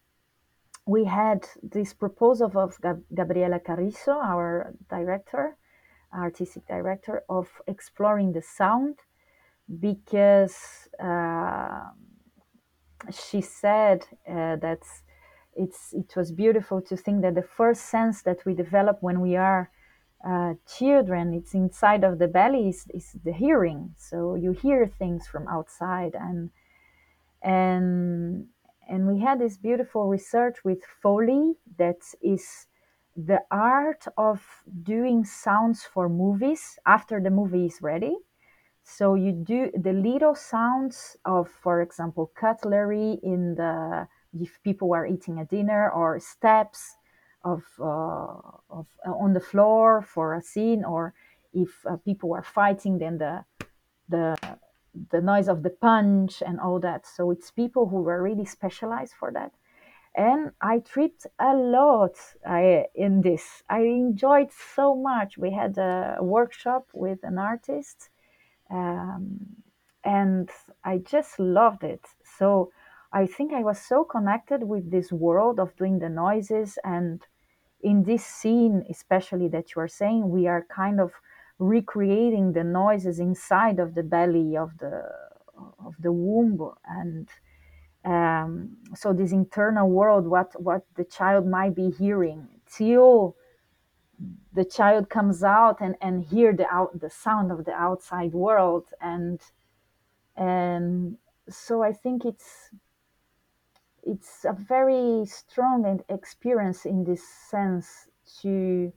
[0.87, 5.57] we had this proposal of Gab- Gabriela Carrizo, our director,
[6.15, 8.97] artistic director, of exploring the sound
[9.81, 10.89] because.
[11.03, 11.91] Uh,
[13.11, 14.83] she said uh, that
[15.55, 19.37] it's it was beautiful to think that the first sense that we develop when we
[19.37, 19.71] are
[20.27, 23.95] uh, children, it's inside of the belly is, is the hearing.
[23.97, 26.51] So you hear things from outside, and
[27.43, 28.47] and
[28.89, 32.67] and we had this beautiful research with Foley that is
[33.17, 34.43] the art of
[34.83, 38.17] doing sounds for movies after the movie is ready.
[38.85, 44.09] So you do the little sounds of, for example, cutlery in the
[44.41, 46.97] if people are eating a dinner or steps
[47.45, 48.37] of, uh,
[48.71, 51.15] of uh, on the floor for a scene, or
[51.53, 53.45] if uh, people are fighting, then the
[54.09, 54.37] the
[55.11, 57.07] the noise of the punch and all that.
[57.07, 59.53] So it's people who were really specialized for that.
[60.15, 62.17] And I tripped a lot
[62.47, 63.63] I, in this.
[63.71, 65.39] I enjoyed so much.
[65.39, 68.11] We had a workshop with an artist,
[68.71, 69.39] um,
[70.05, 70.51] and
[70.85, 72.05] I just loved it.
[72.39, 72.73] So
[73.13, 77.25] I think I was so connected with this world of doing the noises and
[77.83, 81.13] in this scene especially that you are saying we are kind of
[81.59, 85.05] recreating the noises inside of the belly of the
[85.85, 87.29] of the womb and
[88.05, 93.37] um, so this internal world what what the child might be hearing till
[94.53, 98.87] the child comes out and and hear the out the sound of the outside world
[99.01, 99.41] and
[100.37, 101.17] and
[101.49, 102.71] so i think it's
[104.03, 108.09] it's a very strong experience in this sense
[108.41, 108.93] to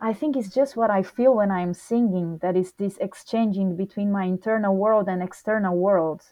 [0.00, 4.10] I think it's just what I feel when I'm singing that is this exchanging between
[4.10, 6.22] my internal world and external world.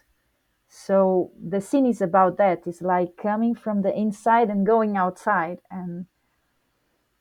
[0.67, 2.63] So the scene is about that.
[2.65, 5.59] It's like coming from the inside and going outside.
[5.71, 6.07] And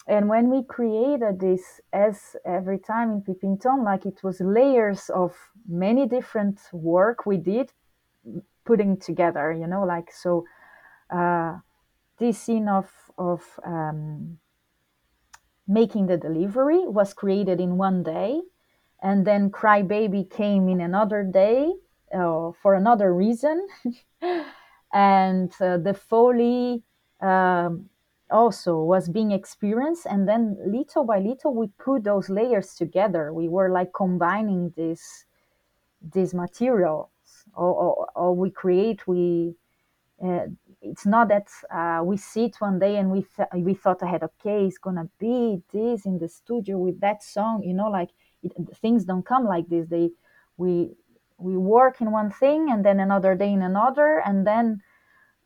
[0.08, 5.08] and when we created this as every time in Peeping Tom, like it was layers
[5.08, 5.36] of
[5.68, 7.72] many different work we did
[8.70, 10.44] putting together, you know, like so
[11.10, 11.58] uh,
[12.18, 12.86] this scene of
[13.18, 14.38] of um,
[15.66, 18.40] making the delivery was created in one day
[19.02, 21.72] and then cry baby came in another day
[22.14, 23.66] uh, for another reason.
[24.92, 26.82] And uh, the foley
[27.20, 27.90] um,
[28.28, 33.32] also was being experienced and then little by little we put those layers together.
[33.32, 35.26] We were like combining this
[36.02, 37.08] this materials
[37.54, 39.54] or, or, or we create we
[40.24, 40.46] uh,
[40.82, 44.66] it's not that uh, we sit one day and we th- we thought ahead okay
[44.66, 48.10] it's gonna be this in the studio with that song you know like
[48.42, 49.88] it, things don't come like this.
[49.88, 50.10] They
[50.56, 50.90] we
[51.38, 54.82] we work in one thing and then another day in another and then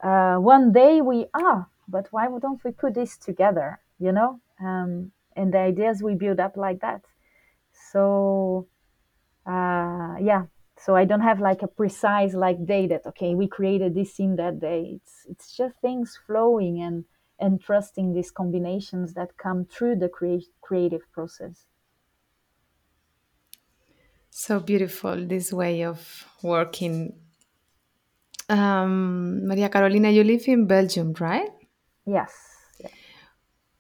[0.02, 3.80] uh, one day we ah but why don't we put this together?
[4.00, 4.40] you know?
[4.60, 7.02] Um, and the ideas we build up like that.
[7.92, 8.66] So
[9.46, 10.44] uh, yeah
[10.84, 14.36] so i don't have like a precise like day that okay we created this scene
[14.36, 14.82] that day.
[14.96, 17.04] It's it's just things flowing and
[17.44, 21.66] and trusting these combinations that come through the crea- creative process.
[24.30, 27.14] So beautiful this way of working.
[28.48, 31.50] Um, maria carolina you live in belgium right?
[32.06, 32.32] Yes
[32.78, 32.90] yeah.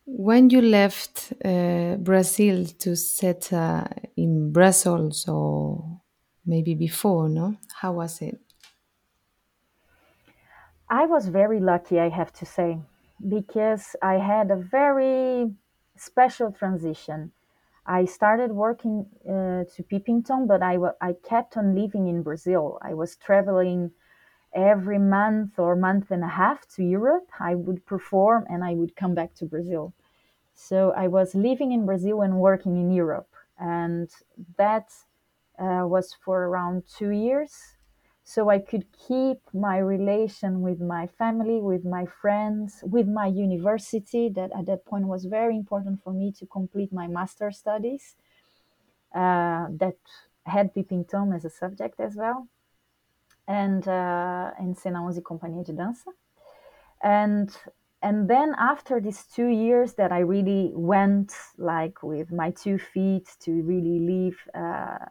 [0.06, 3.84] when you left uh, brazil to set uh,
[4.16, 6.00] in brussels or
[6.46, 8.40] maybe before no how was it
[10.88, 12.80] I was very lucky, I have to say,
[13.26, 15.54] because I had a very
[15.96, 17.32] special transition.
[17.86, 22.78] I started working uh, to Peeping Tom, but I, I kept on living in Brazil.
[22.82, 23.92] I was traveling
[24.54, 27.30] every month or month and a half to Europe.
[27.40, 29.94] I would perform and I would come back to Brazil.
[30.54, 33.30] So I was living in Brazil and working in Europe.
[33.58, 34.10] And
[34.56, 34.92] that
[35.58, 37.74] uh, was for around two years
[38.24, 44.30] so I could keep my relation with my family, with my friends, with my university.
[44.30, 48.16] That at that point was very important for me to complete my master studies.
[49.14, 49.98] Uh, that
[50.46, 52.48] had Peeping Tom as a subject as well,
[53.46, 56.10] and uh, in Senaonzi Companhia de Dança,
[57.02, 57.54] and
[58.04, 63.26] and then after these two years that I really went like with my two feet
[63.40, 65.04] to really live uh,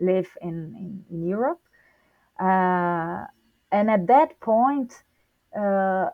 [0.00, 1.60] live in, in, in Europe
[2.42, 3.26] uh,
[3.70, 5.04] and at that point,
[5.56, 6.10] uh,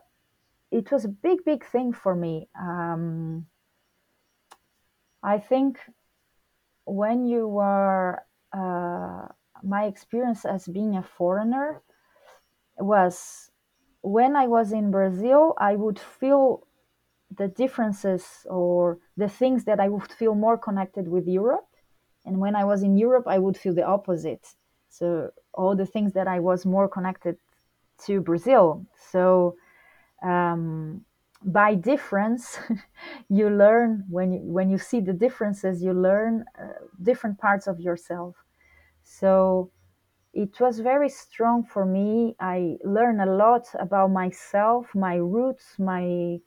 [0.71, 2.47] it was a big, big thing for me.
[2.59, 3.47] Um,
[5.23, 5.79] I think
[6.85, 8.23] when you are,
[8.53, 9.27] uh,
[9.63, 11.81] my experience as being a foreigner
[12.77, 13.48] was
[14.01, 16.65] when I was in Brazil, I would feel
[17.35, 21.67] the differences or the things that I would feel more connected with Europe.
[22.25, 24.45] And when I was in Europe, I would feel the opposite
[24.89, 27.37] So all the things that I was more connected
[28.05, 28.85] to Brazil.
[29.11, 29.55] So
[30.23, 31.05] um,
[31.43, 32.59] by difference,
[33.29, 36.63] you learn when you when you see the differences, you learn uh,
[37.01, 38.35] different parts of yourself.
[39.03, 39.71] So
[40.33, 42.35] it was very strong for me.
[42.39, 46.39] I learned a lot about myself, my roots, my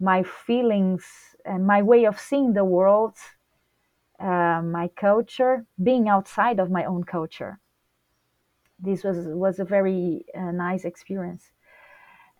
[0.00, 1.04] my feelings,
[1.44, 3.16] and my way of seeing the world,
[4.20, 7.58] uh, my culture, being outside of my own culture.
[8.80, 11.52] This was was a very uh, nice experience.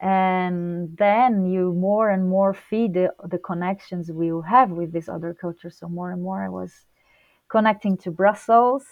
[0.00, 5.34] And then you more and more feed the, the connections we have with this other
[5.34, 5.70] culture.
[5.70, 6.86] So more and more I was
[7.48, 8.84] connecting to Brussels,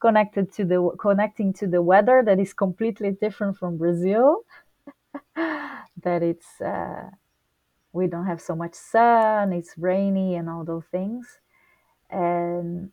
[0.00, 4.42] connected to the connecting to the weather that is completely different from Brazil.
[6.02, 7.08] That it's uh,
[7.92, 11.40] we don't have so much sun, it's rainy, and all those things,
[12.10, 12.92] and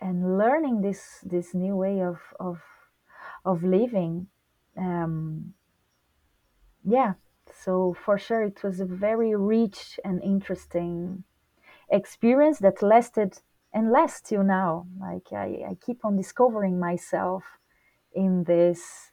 [0.00, 2.60] and learning this this new way of of
[3.44, 4.26] of living.
[4.76, 5.54] Um,
[6.84, 7.14] yeah,
[7.62, 11.24] so for sure it was a very rich and interesting
[11.90, 13.38] experience that lasted
[13.72, 14.86] and less till now.
[15.00, 17.44] Like I, I keep on discovering myself
[18.12, 19.10] in this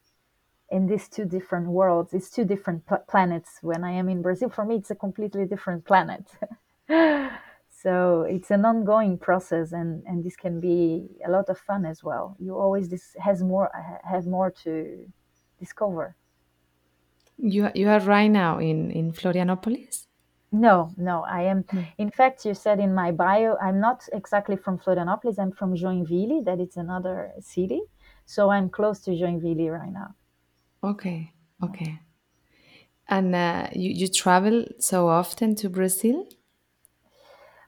[0.69, 2.13] in these two different worlds.
[2.13, 3.59] It's two different pl- planets.
[3.61, 6.25] When I am in Brazil, for me, it's a completely different planet.
[7.69, 12.03] so it's an ongoing process, and and this can be a lot of fun as
[12.03, 12.35] well.
[12.39, 13.69] You always this has more
[14.03, 15.11] have more to
[15.59, 16.15] discover.
[17.37, 20.06] You you are right now in in Florianopolis?
[20.51, 21.65] No, no, I am.
[21.97, 25.37] In fact, you said in my bio, I'm not exactly from Florianopolis.
[25.39, 27.81] I'm from Joinville, that it's another city.
[28.25, 30.15] So I'm close to Joinville right now.
[30.83, 31.33] Okay.
[31.63, 31.99] Okay.
[33.09, 36.27] And uh, you you travel so often to Brazil?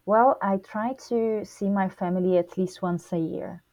[0.06, 3.64] Well, I try to see my family at least once a year.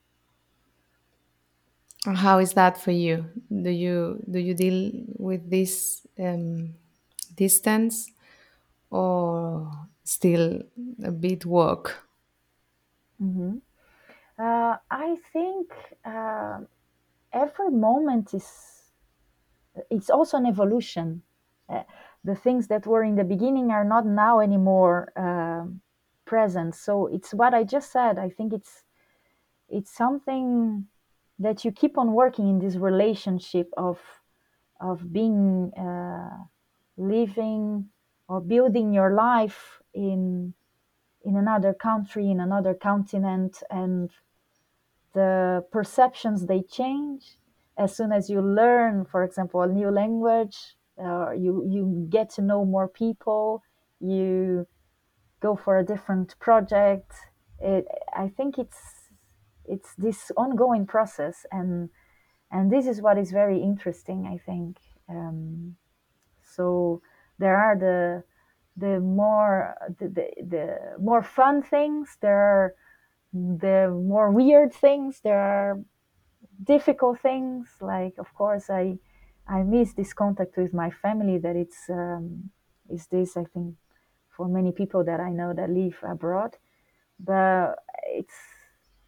[2.04, 3.24] How is that for you?
[3.50, 6.74] Do you do you deal with this um,
[7.34, 8.12] distance
[8.96, 9.70] or
[10.04, 10.62] still
[11.04, 11.86] a bit work?
[13.18, 13.58] hmm
[14.38, 15.72] Uh, I think
[16.04, 16.60] uh,
[17.32, 18.48] every moment is
[19.90, 21.22] it's also an evolution.
[21.68, 21.82] Uh,
[22.24, 25.80] the things that were in the beginning are not now anymore um
[26.24, 26.74] present.
[26.74, 28.18] So it's what I just said.
[28.18, 28.84] I think it's
[29.68, 30.88] it's something
[31.38, 33.98] that you keep on working in this relationship of
[34.80, 36.44] of being uh,
[36.96, 37.90] living
[38.28, 40.54] or building your life in
[41.24, 44.10] in another country in another continent and
[45.12, 47.38] the perceptions they change.
[47.76, 52.42] As soon as you learn for example a new language uh, you you get to
[52.42, 53.62] know more people
[54.00, 54.66] you
[55.40, 57.12] go for a different project
[57.60, 59.10] it, i think it's
[59.66, 61.90] it's this ongoing process and
[62.50, 64.78] and this is what is very interesting i think.
[65.08, 65.76] Um,
[66.42, 67.02] so
[67.38, 68.24] there are the
[68.76, 72.74] the more the, the, the more fun things there are
[73.32, 75.80] the more weird things there are
[76.62, 77.68] difficult things.
[77.80, 78.98] Like of course i
[79.48, 82.50] i miss this contact with my family that it's um,
[82.88, 83.74] is this i think
[84.28, 86.56] for many people that i know that live abroad.
[87.18, 87.76] But
[88.06, 88.34] it's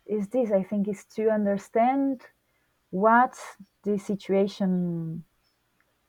[0.07, 2.23] is this i think is to understand
[2.91, 3.37] what
[3.85, 5.25] the situation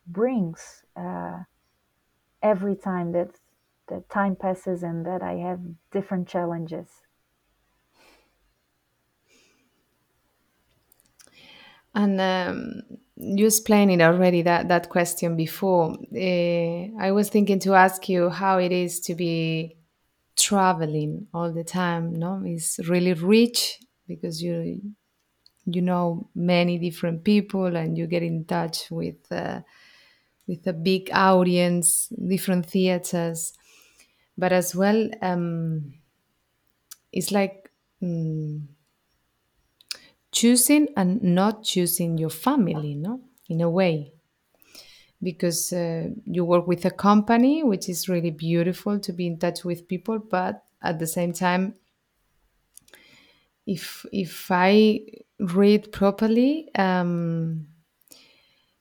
[0.08, 1.40] brings uh,
[2.42, 3.40] every time that
[3.88, 5.62] that time passes and that I have
[5.92, 7.04] different challenges.
[11.96, 12.82] And um,
[13.16, 15.94] you explained it already that that question before.
[16.16, 19.78] Uh, I was thinking to ask you how it is to be
[20.38, 22.14] traveling all the time.
[22.14, 24.82] No, it's really rich because you
[25.66, 29.62] you know many different people and you get in touch with uh,
[30.50, 33.54] with a big audience, different theaters,
[34.38, 35.94] but as well, um,
[37.12, 37.72] it's like
[38.02, 38.62] mm,
[40.32, 44.14] choosing and not choosing your family, no, in a way,
[45.22, 49.64] because uh, you work with a company, which is really beautiful to be in touch
[49.64, 51.76] with people, but at the same time,
[53.66, 55.02] if if I
[55.40, 56.70] read properly.
[56.76, 57.68] Um,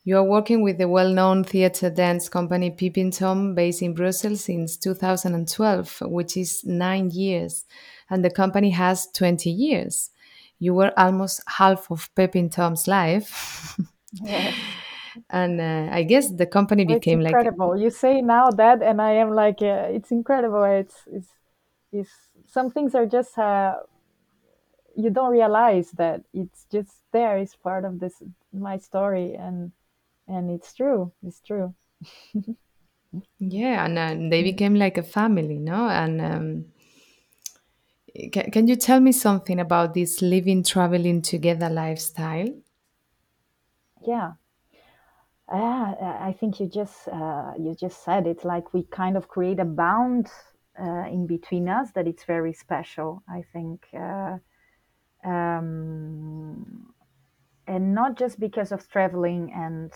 [0.08, 4.42] You are working with the well known theatre dance company Peeping Tom, based in Brussels
[4.42, 7.66] since 2012, which is nine years,
[8.08, 10.08] and the company has 20 years.
[10.58, 13.78] You were almost half of Peeping Tom's life.
[15.30, 17.76] And uh, I guess the company it's became like, incredible.
[17.76, 20.64] You say now that, and I am like, uh, it's incredible.
[20.64, 21.28] It's it's,
[21.92, 22.10] it's
[22.46, 23.74] some things are just uh,
[24.96, 29.72] you don't realize that it's just there it's part of this my story and
[30.28, 31.74] and it's true it's true.
[33.38, 35.88] Yeah and uh, they became like a family no?
[35.88, 36.72] And um,
[38.32, 42.48] can, can you tell me something about this living traveling together lifestyle?
[44.06, 44.06] Yeah.
[44.06, 44.38] Yeah
[45.50, 49.64] i think you just uh, you just said it like we kind of create a
[49.64, 50.28] bound
[50.78, 54.36] uh, in between us that it's very special i think uh,
[55.24, 56.94] um,
[57.66, 59.92] and not just because of traveling and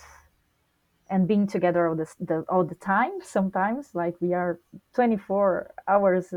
[1.13, 4.59] and being together all, this, the, all the time sometimes like we are
[4.95, 6.33] 24 hours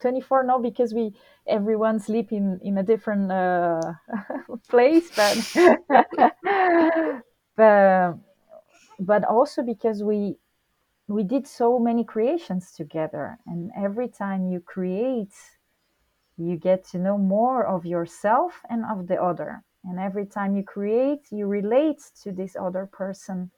[0.00, 1.12] 24 no because we
[1.46, 3.80] everyone sleep in in a different uh,
[4.68, 5.36] place but
[7.56, 8.14] but
[8.98, 10.36] but also because we
[11.06, 15.34] we did so many creations together and every time you create
[16.38, 19.64] you get to know more of yourself and of the other.
[19.84, 23.57] And every time you create you relate to this other person uh,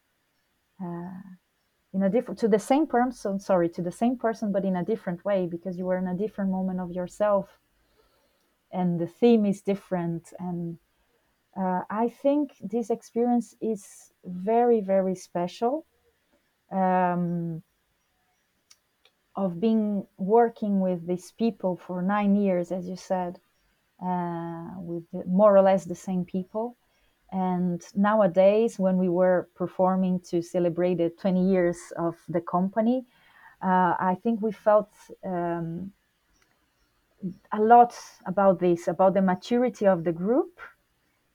[1.93, 4.85] in a different to the same person sorry to the same person but in a
[4.85, 7.59] different way because you were in a different moment of yourself
[8.73, 10.79] and the theme is different and
[11.57, 15.87] uh, i think this experience is very very special
[16.71, 17.63] um,
[19.37, 23.39] of being working with these people for nine years as you said
[24.05, 26.77] uh, with more or less the same people
[27.33, 33.05] and nowadays, when we were performing to celebrate the 20 years of the company,
[33.63, 34.91] uh, I think we felt
[35.25, 35.93] um,
[37.53, 37.95] a lot
[38.27, 40.59] about this, about the maturity of the group,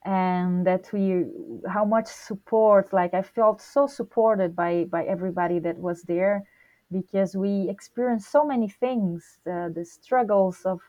[0.04, 1.26] and that we,
[1.68, 2.92] how much support.
[2.92, 6.44] Like I felt so supported by by everybody that was there,
[6.92, 10.82] because we experienced so many things, the, the struggles of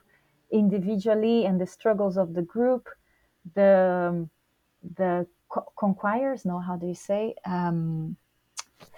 [0.51, 2.89] individually and the struggles of the group,
[3.55, 4.29] the
[4.97, 8.17] the co- conquires no how do you say um,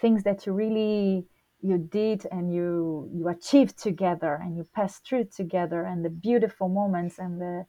[0.00, 1.26] things that you really
[1.60, 6.68] you did and you you achieved together and you passed through together and the beautiful
[6.68, 7.66] moments and the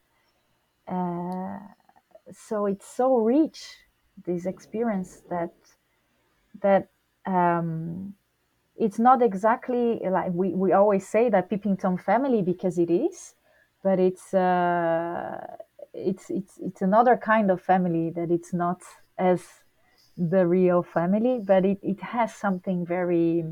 [0.88, 1.58] uh,
[2.32, 3.64] so it's so rich
[4.26, 5.52] this experience that
[6.62, 6.88] that
[7.26, 8.14] um,
[8.76, 13.34] it's not exactly like we, we always say that peeping family because it is
[13.82, 15.38] but it's uh,
[15.94, 18.82] it's it's it's another kind of family that it's not
[19.18, 19.42] as
[20.16, 23.44] the real family, but it, it has something very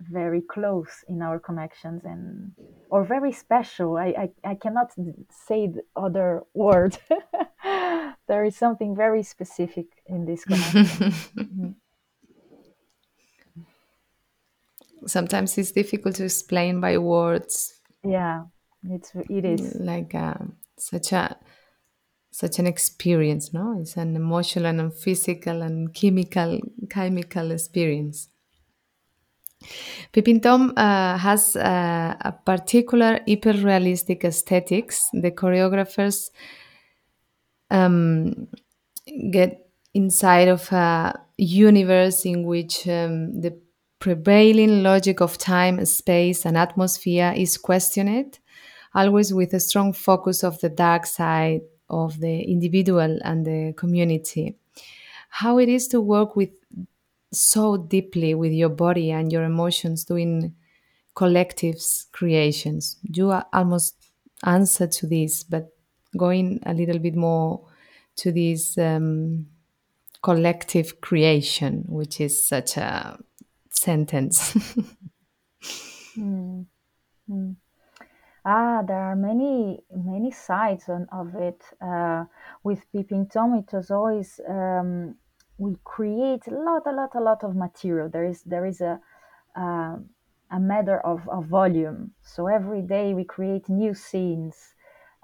[0.00, 2.52] very close in our connections and
[2.88, 3.96] or very special.
[3.96, 4.92] I I, I cannot
[5.30, 6.98] say the other word.
[8.28, 10.84] there is something very specific in this connection.
[10.86, 11.70] mm-hmm.
[15.06, 17.80] Sometimes it's difficult to explain by words.
[18.04, 18.44] Yeah,
[18.84, 19.76] it's it is.
[19.76, 20.34] Like uh,
[20.78, 21.36] such a
[22.30, 23.78] such an experience no?
[23.80, 28.28] It's an emotional and physical and chemical chemical experience.
[30.12, 35.08] Peeping Tom uh, has uh, a particular hyper-realistic aesthetics.
[35.12, 36.30] The choreographers
[37.70, 38.48] um,
[39.30, 43.58] get inside of a universe in which um, the
[43.98, 48.38] prevailing logic of time, space, and atmosphere is questioned,
[48.94, 54.56] always with a strong focus of the dark side of the individual and the community.
[55.28, 56.50] How it is to work with
[57.32, 60.54] so deeply with your body and your emotions doing
[61.14, 62.96] collectives creations.
[63.02, 63.94] You almost
[64.44, 65.72] answer to this, but
[66.16, 67.66] going a little bit more
[68.16, 69.46] to this um,
[70.22, 73.18] collective creation, which is such a
[73.70, 74.54] sentence.
[76.16, 76.66] mm.
[77.30, 77.56] Mm.
[78.44, 81.62] Ah, there are many many sides on, of it.
[81.80, 82.24] Uh,
[82.62, 85.16] with Peeping Tom, it was always um,
[85.58, 88.08] we create a lot, a lot, a lot of material.
[88.08, 89.00] There is there is a
[89.56, 89.96] uh,
[90.50, 92.12] a matter of, of volume.
[92.22, 94.74] So every day we create new scenes.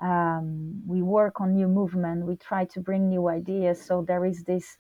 [0.01, 2.27] Um, we work on new movement.
[2.27, 3.81] We try to bring new ideas.
[3.85, 4.77] So there is this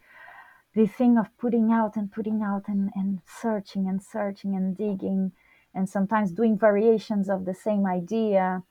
[0.75, 5.33] this thing of putting out and putting out and, and searching and searching and digging
[5.77, 8.63] and sometimes doing variations of the same idea.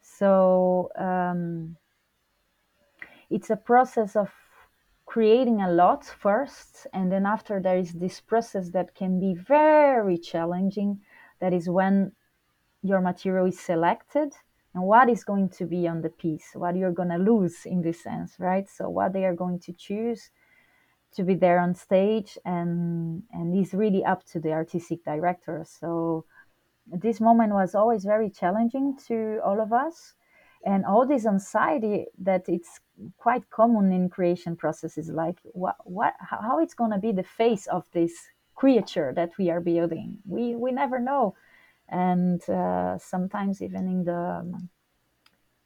[0.00, 1.76] So um,
[3.28, 4.30] it's a process of
[5.04, 10.16] creating a lot first, and then after there is this process that can be very
[10.16, 11.00] challenging.
[11.40, 12.12] That is when
[12.82, 14.32] your material is selected
[14.72, 17.82] and what is going to be on the piece, what you're going to lose in
[17.82, 18.68] this sense, right?
[18.68, 20.30] So what they are going to choose
[21.16, 25.64] to be there on stage and and is really up to the artistic director.
[25.66, 26.24] So
[26.86, 30.14] this moment was always very challenging to all of us.
[30.66, 32.80] And all this anxiety that it's
[33.18, 37.66] quite common in creation processes like what what how it's going to be the face
[37.66, 38.12] of this
[38.54, 40.18] creature that we are building.
[40.26, 41.34] We we never know.
[41.88, 44.70] And uh, sometimes even in the um,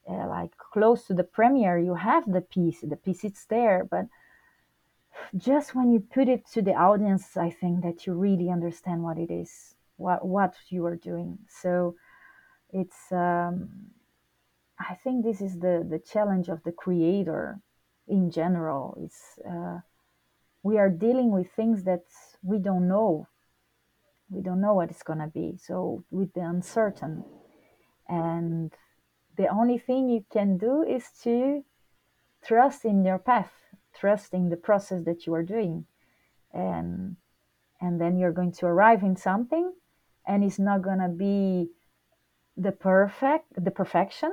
[0.09, 4.07] uh, like close to the premiere you have the piece the piece is there but
[5.37, 9.19] just when you put it to the audience i think that you really understand what
[9.19, 11.39] it is what what you are doing.
[11.49, 11.95] So
[12.71, 13.69] it's um,
[14.79, 17.61] i think this is the the challenge of the creator
[18.07, 18.97] in general.
[19.05, 19.81] It's uh,
[20.63, 22.05] we are dealing with things that
[22.43, 23.29] we don't know.
[24.31, 25.57] We don't know what it's going to be.
[25.57, 27.25] So with the uncertain.
[28.09, 28.73] And
[29.37, 31.65] the only thing you can do is to
[32.43, 33.53] trust in your path
[33.99, 35.87] trust in the process that you are doing.
[36.53, 37.17] And
[37.81, 39.73] and then you're going to arrive in something
[40.29, 41.71] and it's not going to be
[42.57, 44.31] the perfect the perfection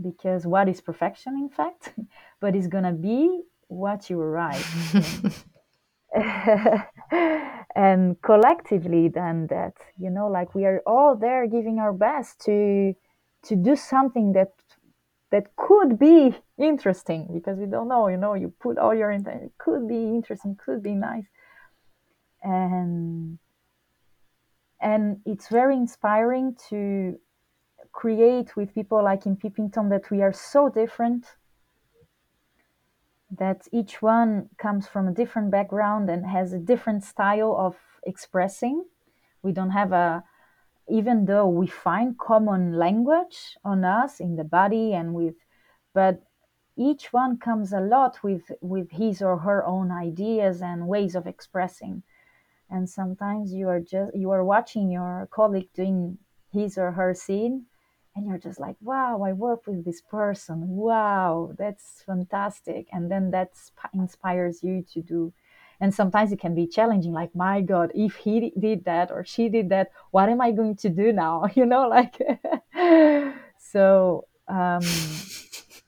[0.00, 1.92] because what is perfection in fact?
[2.40, 4.66] But it's going to be what you arrive
[7.74, 12.94] and collectively then that you know like we are all there giving our best to
[13.42, 14.52] to do something that
[15.30, 19.42] that could be interesting because we don't know you know you put all your intent
[19.42, 21.26] it could be interesting could be nice.
[22.42, 23.38] And
[24.84, 27.18] and it's very inspiring to
[27.92, 31.24] create with people like in Peeping Tom that we are so different
[33.30, 38.84] that each one comes from a different background and has a different style of expressing.
[39.42, 40.22] We don't have a,
[40.88, 45.36] even though we find common language on us in the body and with,
[45.94, 46.22] but
[46.76, 51.26] each one comes a lot with with his or her own ideas and ways of
[51.26, 52.02] expressing
[52.74, 56.18] and sometimes you are just you are watching your colleague doing
[56.52, 57.66] his or her scene
[58.14, 60.58] and you're just like wow i work with this person.
[60.68, 62.88] Wow that's fantastic.
[62.92, 63.50] And then that
[63.94, 65.32] inspires you to do
[65.80, 69.48] and sometimes it can be challenging like my god if he did that or she
[69.48, 71.46] did that what am i going to do now?
[71.54, 72.16] You know like
[73.72, 74.82] so um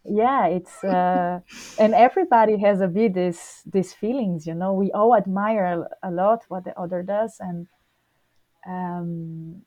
[0.08, 1.40] yeah it's uh
[1.78, 4.72] and everybody has a bit this these feelings you know?
[4.72, 7.66] We all admire a, lot what the other does and
[8.66, 9.62] um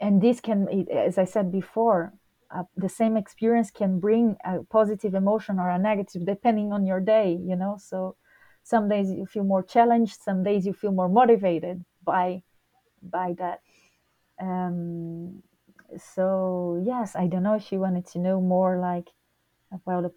[0.00, 2.12] and this can as i said before
[2.54, 7.00] uh, the same experience can bring a positive emotion or a negative depending on your
[7.00, 7.76] day you know?
[7.78, 8.16] So
[8.62, 12.42] some days you feel more challenged some days you feel more motivated by
[13.02, 13.60] by that.
[14.40, 15.42] Um
[15.96, 19.08] so yes i don't know if you wanted to know more like
[19.72, 20.12] about the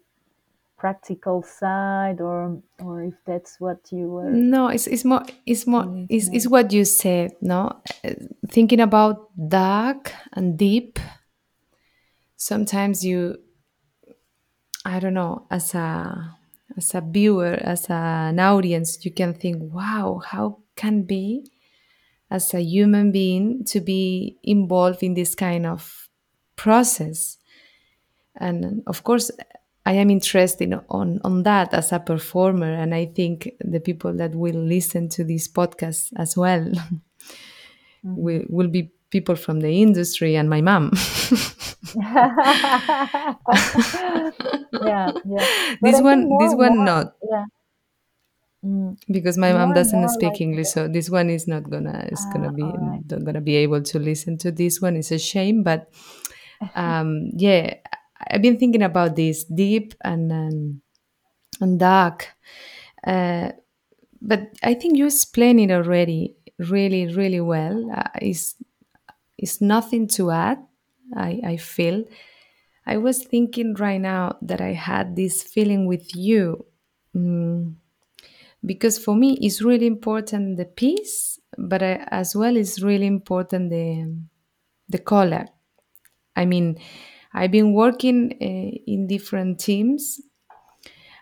[0.76, 5.84] practical side or or if that's what you were no it's, it's more it's more
[6.08, 7.80] it's, it's what you said no?
[8.48, 10.98] Thinking about dark and deep
[12.36, 13.36] sometimes you
[14.84, 16.34] i don't know as a
[16.76, 17.92] as a viewer as a,
[18.30, 21.46] an audience you can think wow how can be
[22.28, 26.08] as a human being to be involved in this kind of
[26.56, 27.38] process
[28.36, 29.30] and of course
[29.84, 34.34] I am interested on on that as a performer, and I think the people that
[34.34, 36.96] will listen to this podcast as well mm-hmm.
[38.16, 40.92] will will be people from the industry and my mom.
[41.94, 43.34] yeah,
[45.24, 45.46] yeah.
[45.82, 47.14] This one, this one, more, not.
[47.28, 47.44] Yeah.
[48.64, 48.96] Mm.
[49.10, 52.48] Because my mom doesn't speak like English, so this one is not gonna is gonna
[52.48, 53.02] ah, be right.
[53.10, 54.94] not gonna be able to listen to this one.
[54.96, 55.90] It's a shame, but
[56.76, 57.74] um, yeah,
[58.30, 60.82] I've been thinking about this deep and um,
[61.60, 62.28] and dark,
[63.06, 63.52] uh,
[64.22, 67.90] but I think you explained it already really really well.
[67.94, 68.08] Uh,
[69.38, 70.58] it's nothing to add.
[71.16, 72.04] I I feel.
[72.86, 76.66] I was thinking right now that I had this feeling with you.
[77.16, 77.76] Mm,
[78.64, 83.70] because for me it's really important the piece but I, as well it's really important
[83.70, 84.14] the
[84.88, 85.46] the color
[86.36, 86.78] i mean
[87.34, 90.20] I've been working uh, in different teams,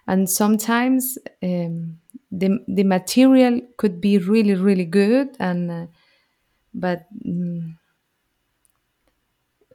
[0.06, 1.98] and sometimes um,
[2.30, 5.86] the the material could be really really good, and uh,
[6.74, 7.78] but um,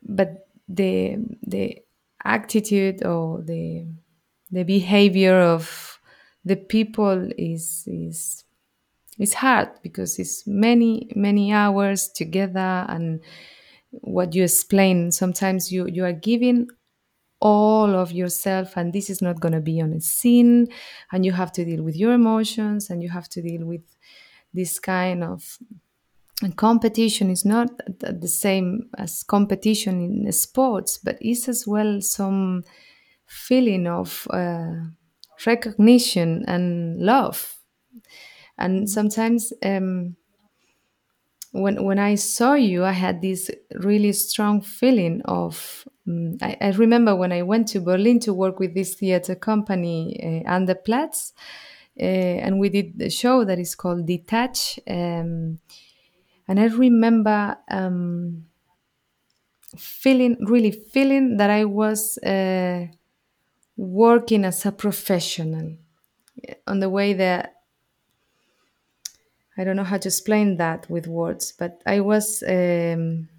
[0.03, 1.77] but the the
[2.23, 3.85] attitude or the
[4.51, 5.99] the behavior of
[6.43, 8.43] the people is is
[9.19, 13.21] is hard because it's many many hours together and
[14.01, 16.67] what you explain sometimes you you are giving
[17.41, 20.67] all of yourself and this is not going to be on a scene
[21.11, 23.83] and you have to deal with your emotions and you have to deal with
[24.53, 25.57] this kind of
[26.41, 27.69] and competition is not
[27.99, 32.63] the same as competition in sports, but is as well some
[33.25, 34.73] feeling of uh,
[35.45, 37.55] recognition and love.
[38.57, 40.17] And sometimes um,
[41.55, 45.87] when when I saw you, I had this really strong feeling of.
[46.07, 50.19] Um, I, I, remember when I went to Berlin to work with this theater company,
[50.21, 51.33] uh, Anderplatz,
[51.99, 54.79] uh, and we did the show that is called Detach.
[54.87, 55.59] Um,
[56.47, 58.45] and I remember um,
[59.77, 62.85] feeling, really feeling that I was uh,
[63.77, 65.77] working as a professional
[66.67, 67.54] on the way that
[69.57, 73.29] I don't know how to explain that with words, but I was um,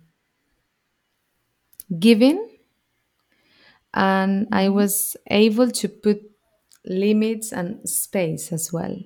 [1.98, 2.48] giving
[3.94, 6.20] and I was able to put
[6.84, 8.96] limits and space as well.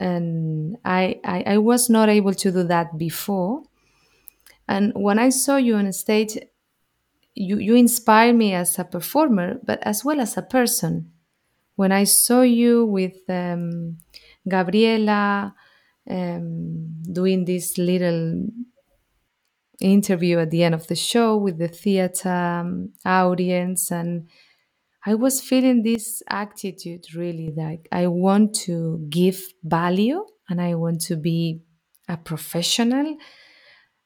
[0.00, 3.62] And I, I, I was not able to do that before.
[4.68, 6.38] And when I saw you on stage,
[7.34, 11.12] you, you inspired me as a performer, but as well as a person.
[11.76, 13.98] When I saw you with um,
[14.48, 15.54] Gabriela
[16.10, 18.46] um, doing this little
[19.80, 24.28] interview at the end of the show with the theater um, audience, and
[25.06, 31.00] I was feeling this attitude really like I want to give value and I want
[31.02, 31.62] to be
[32.08, 33.16] a professional.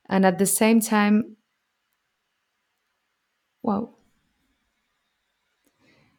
[0.08, 1.36] And at the same time,
[3.62, 3.94] wow,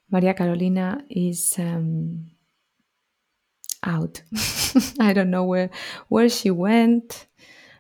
[0.10, 2.32] Maria Carolina is um,
[3.86, 4.22] out.
[5.00, 5.70] I don't know where
[6.10, 7.28] where she went.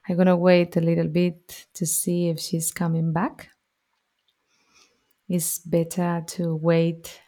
[0.08, 3.49] I'm gonna wait a little bit to see if she's coming back.
[5.28, 7.20] It's better to wait.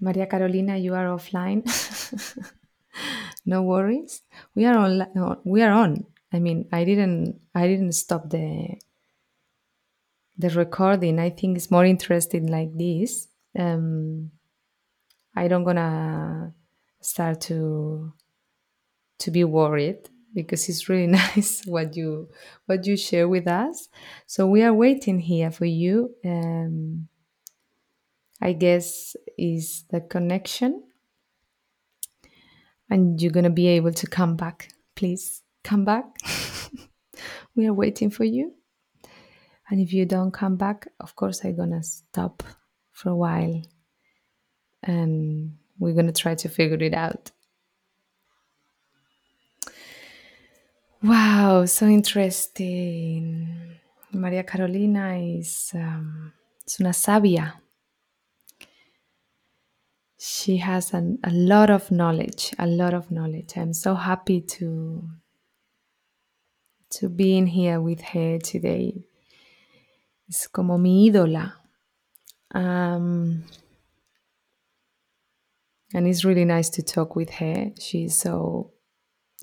[0.00, 1.66] Maria Carolina, you are offline.
[3.46, 4.22] no worries.
[4.54, 5.38] We are on.
[5.44, 6.06] We are on.
[6.32, 7.40] I mean, I didn't.
[7.54, 8.78] I didn't stop the
[10.38, 11.18] the recording.
[11.18, 13.26] I think it's more interesting like this.
[13.58, 14.30] Um,
[15.38, 16.52] I don't gonna
[17.00, 18.12] start to
[19.20, 22.28] to be worried because it's really nice what you
[22.66, 23.88] what you share with us.
[24.26, 26.14] So we are waiting here for you.
[26.24, 27.08] Um,
[28.42, 30.82] I guess is the connection,
[32.90, 34.70] and you're gonna be able to come back.
[34.96, 36.04] Please come back.
[37.54, 38.54] we are waiting for you.
[39.70, 42.42] And if you don't come back, of course, I'm gonna stop
[42.90, 43.62] for a while
[44.82, 47.30] and we're gonna try to figure it out.
[51.02, 53.78] Wow, so interesting.
[54.12, 56.32] Maria Carolina is, um,
[56.66, 57.54] es una sabia.
[60.18, 63.56] She has an, a lot of knowledge, a lot of knowledge.
[63.56, 65.04] I'm so happy to
[66.90, 69.04] to be in here with her today.
[70.28, 71.52] Es como mi ídola.
[72.52, 73.44] Um,
[75.94, 77.72] and it's really nice to talk with her.
[77.78, 78.72] She's so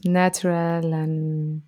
[0.04, 1.62] natural and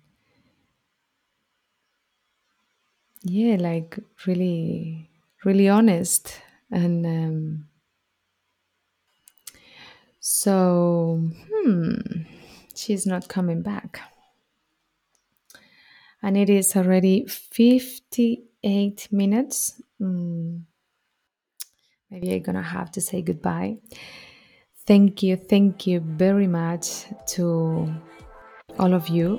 [3.22, 5.10] yeah like really
[5.44, 7.68] really honest and um,
[10.20, 11.20] so
[11.50, 11.94] hmm
[12.74, 14.00] she's not coming back
[16.22, 20.62] and it is already 58 minutes mm.
[22.10, 23.78] maybe i'm gonna have to say goodbye
[24.88, 27.92] thank you thank you very much to
[28.78, 29.38] all of you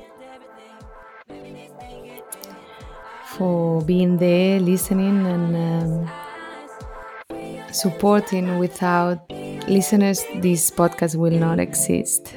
[3.39, 6.11] for being there, listening, and um,
[7.71, 8.59] supporting.
[8.59, 9.31] Without
[9.67, 12.33] listeners, this podcast will not exist.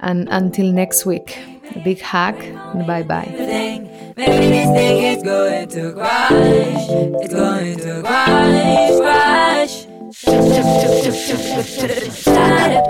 [0.00, 1.38] And until next week,
[1.74, 3.32] a big hug and bye bye.
[12.16, 12.86] Started.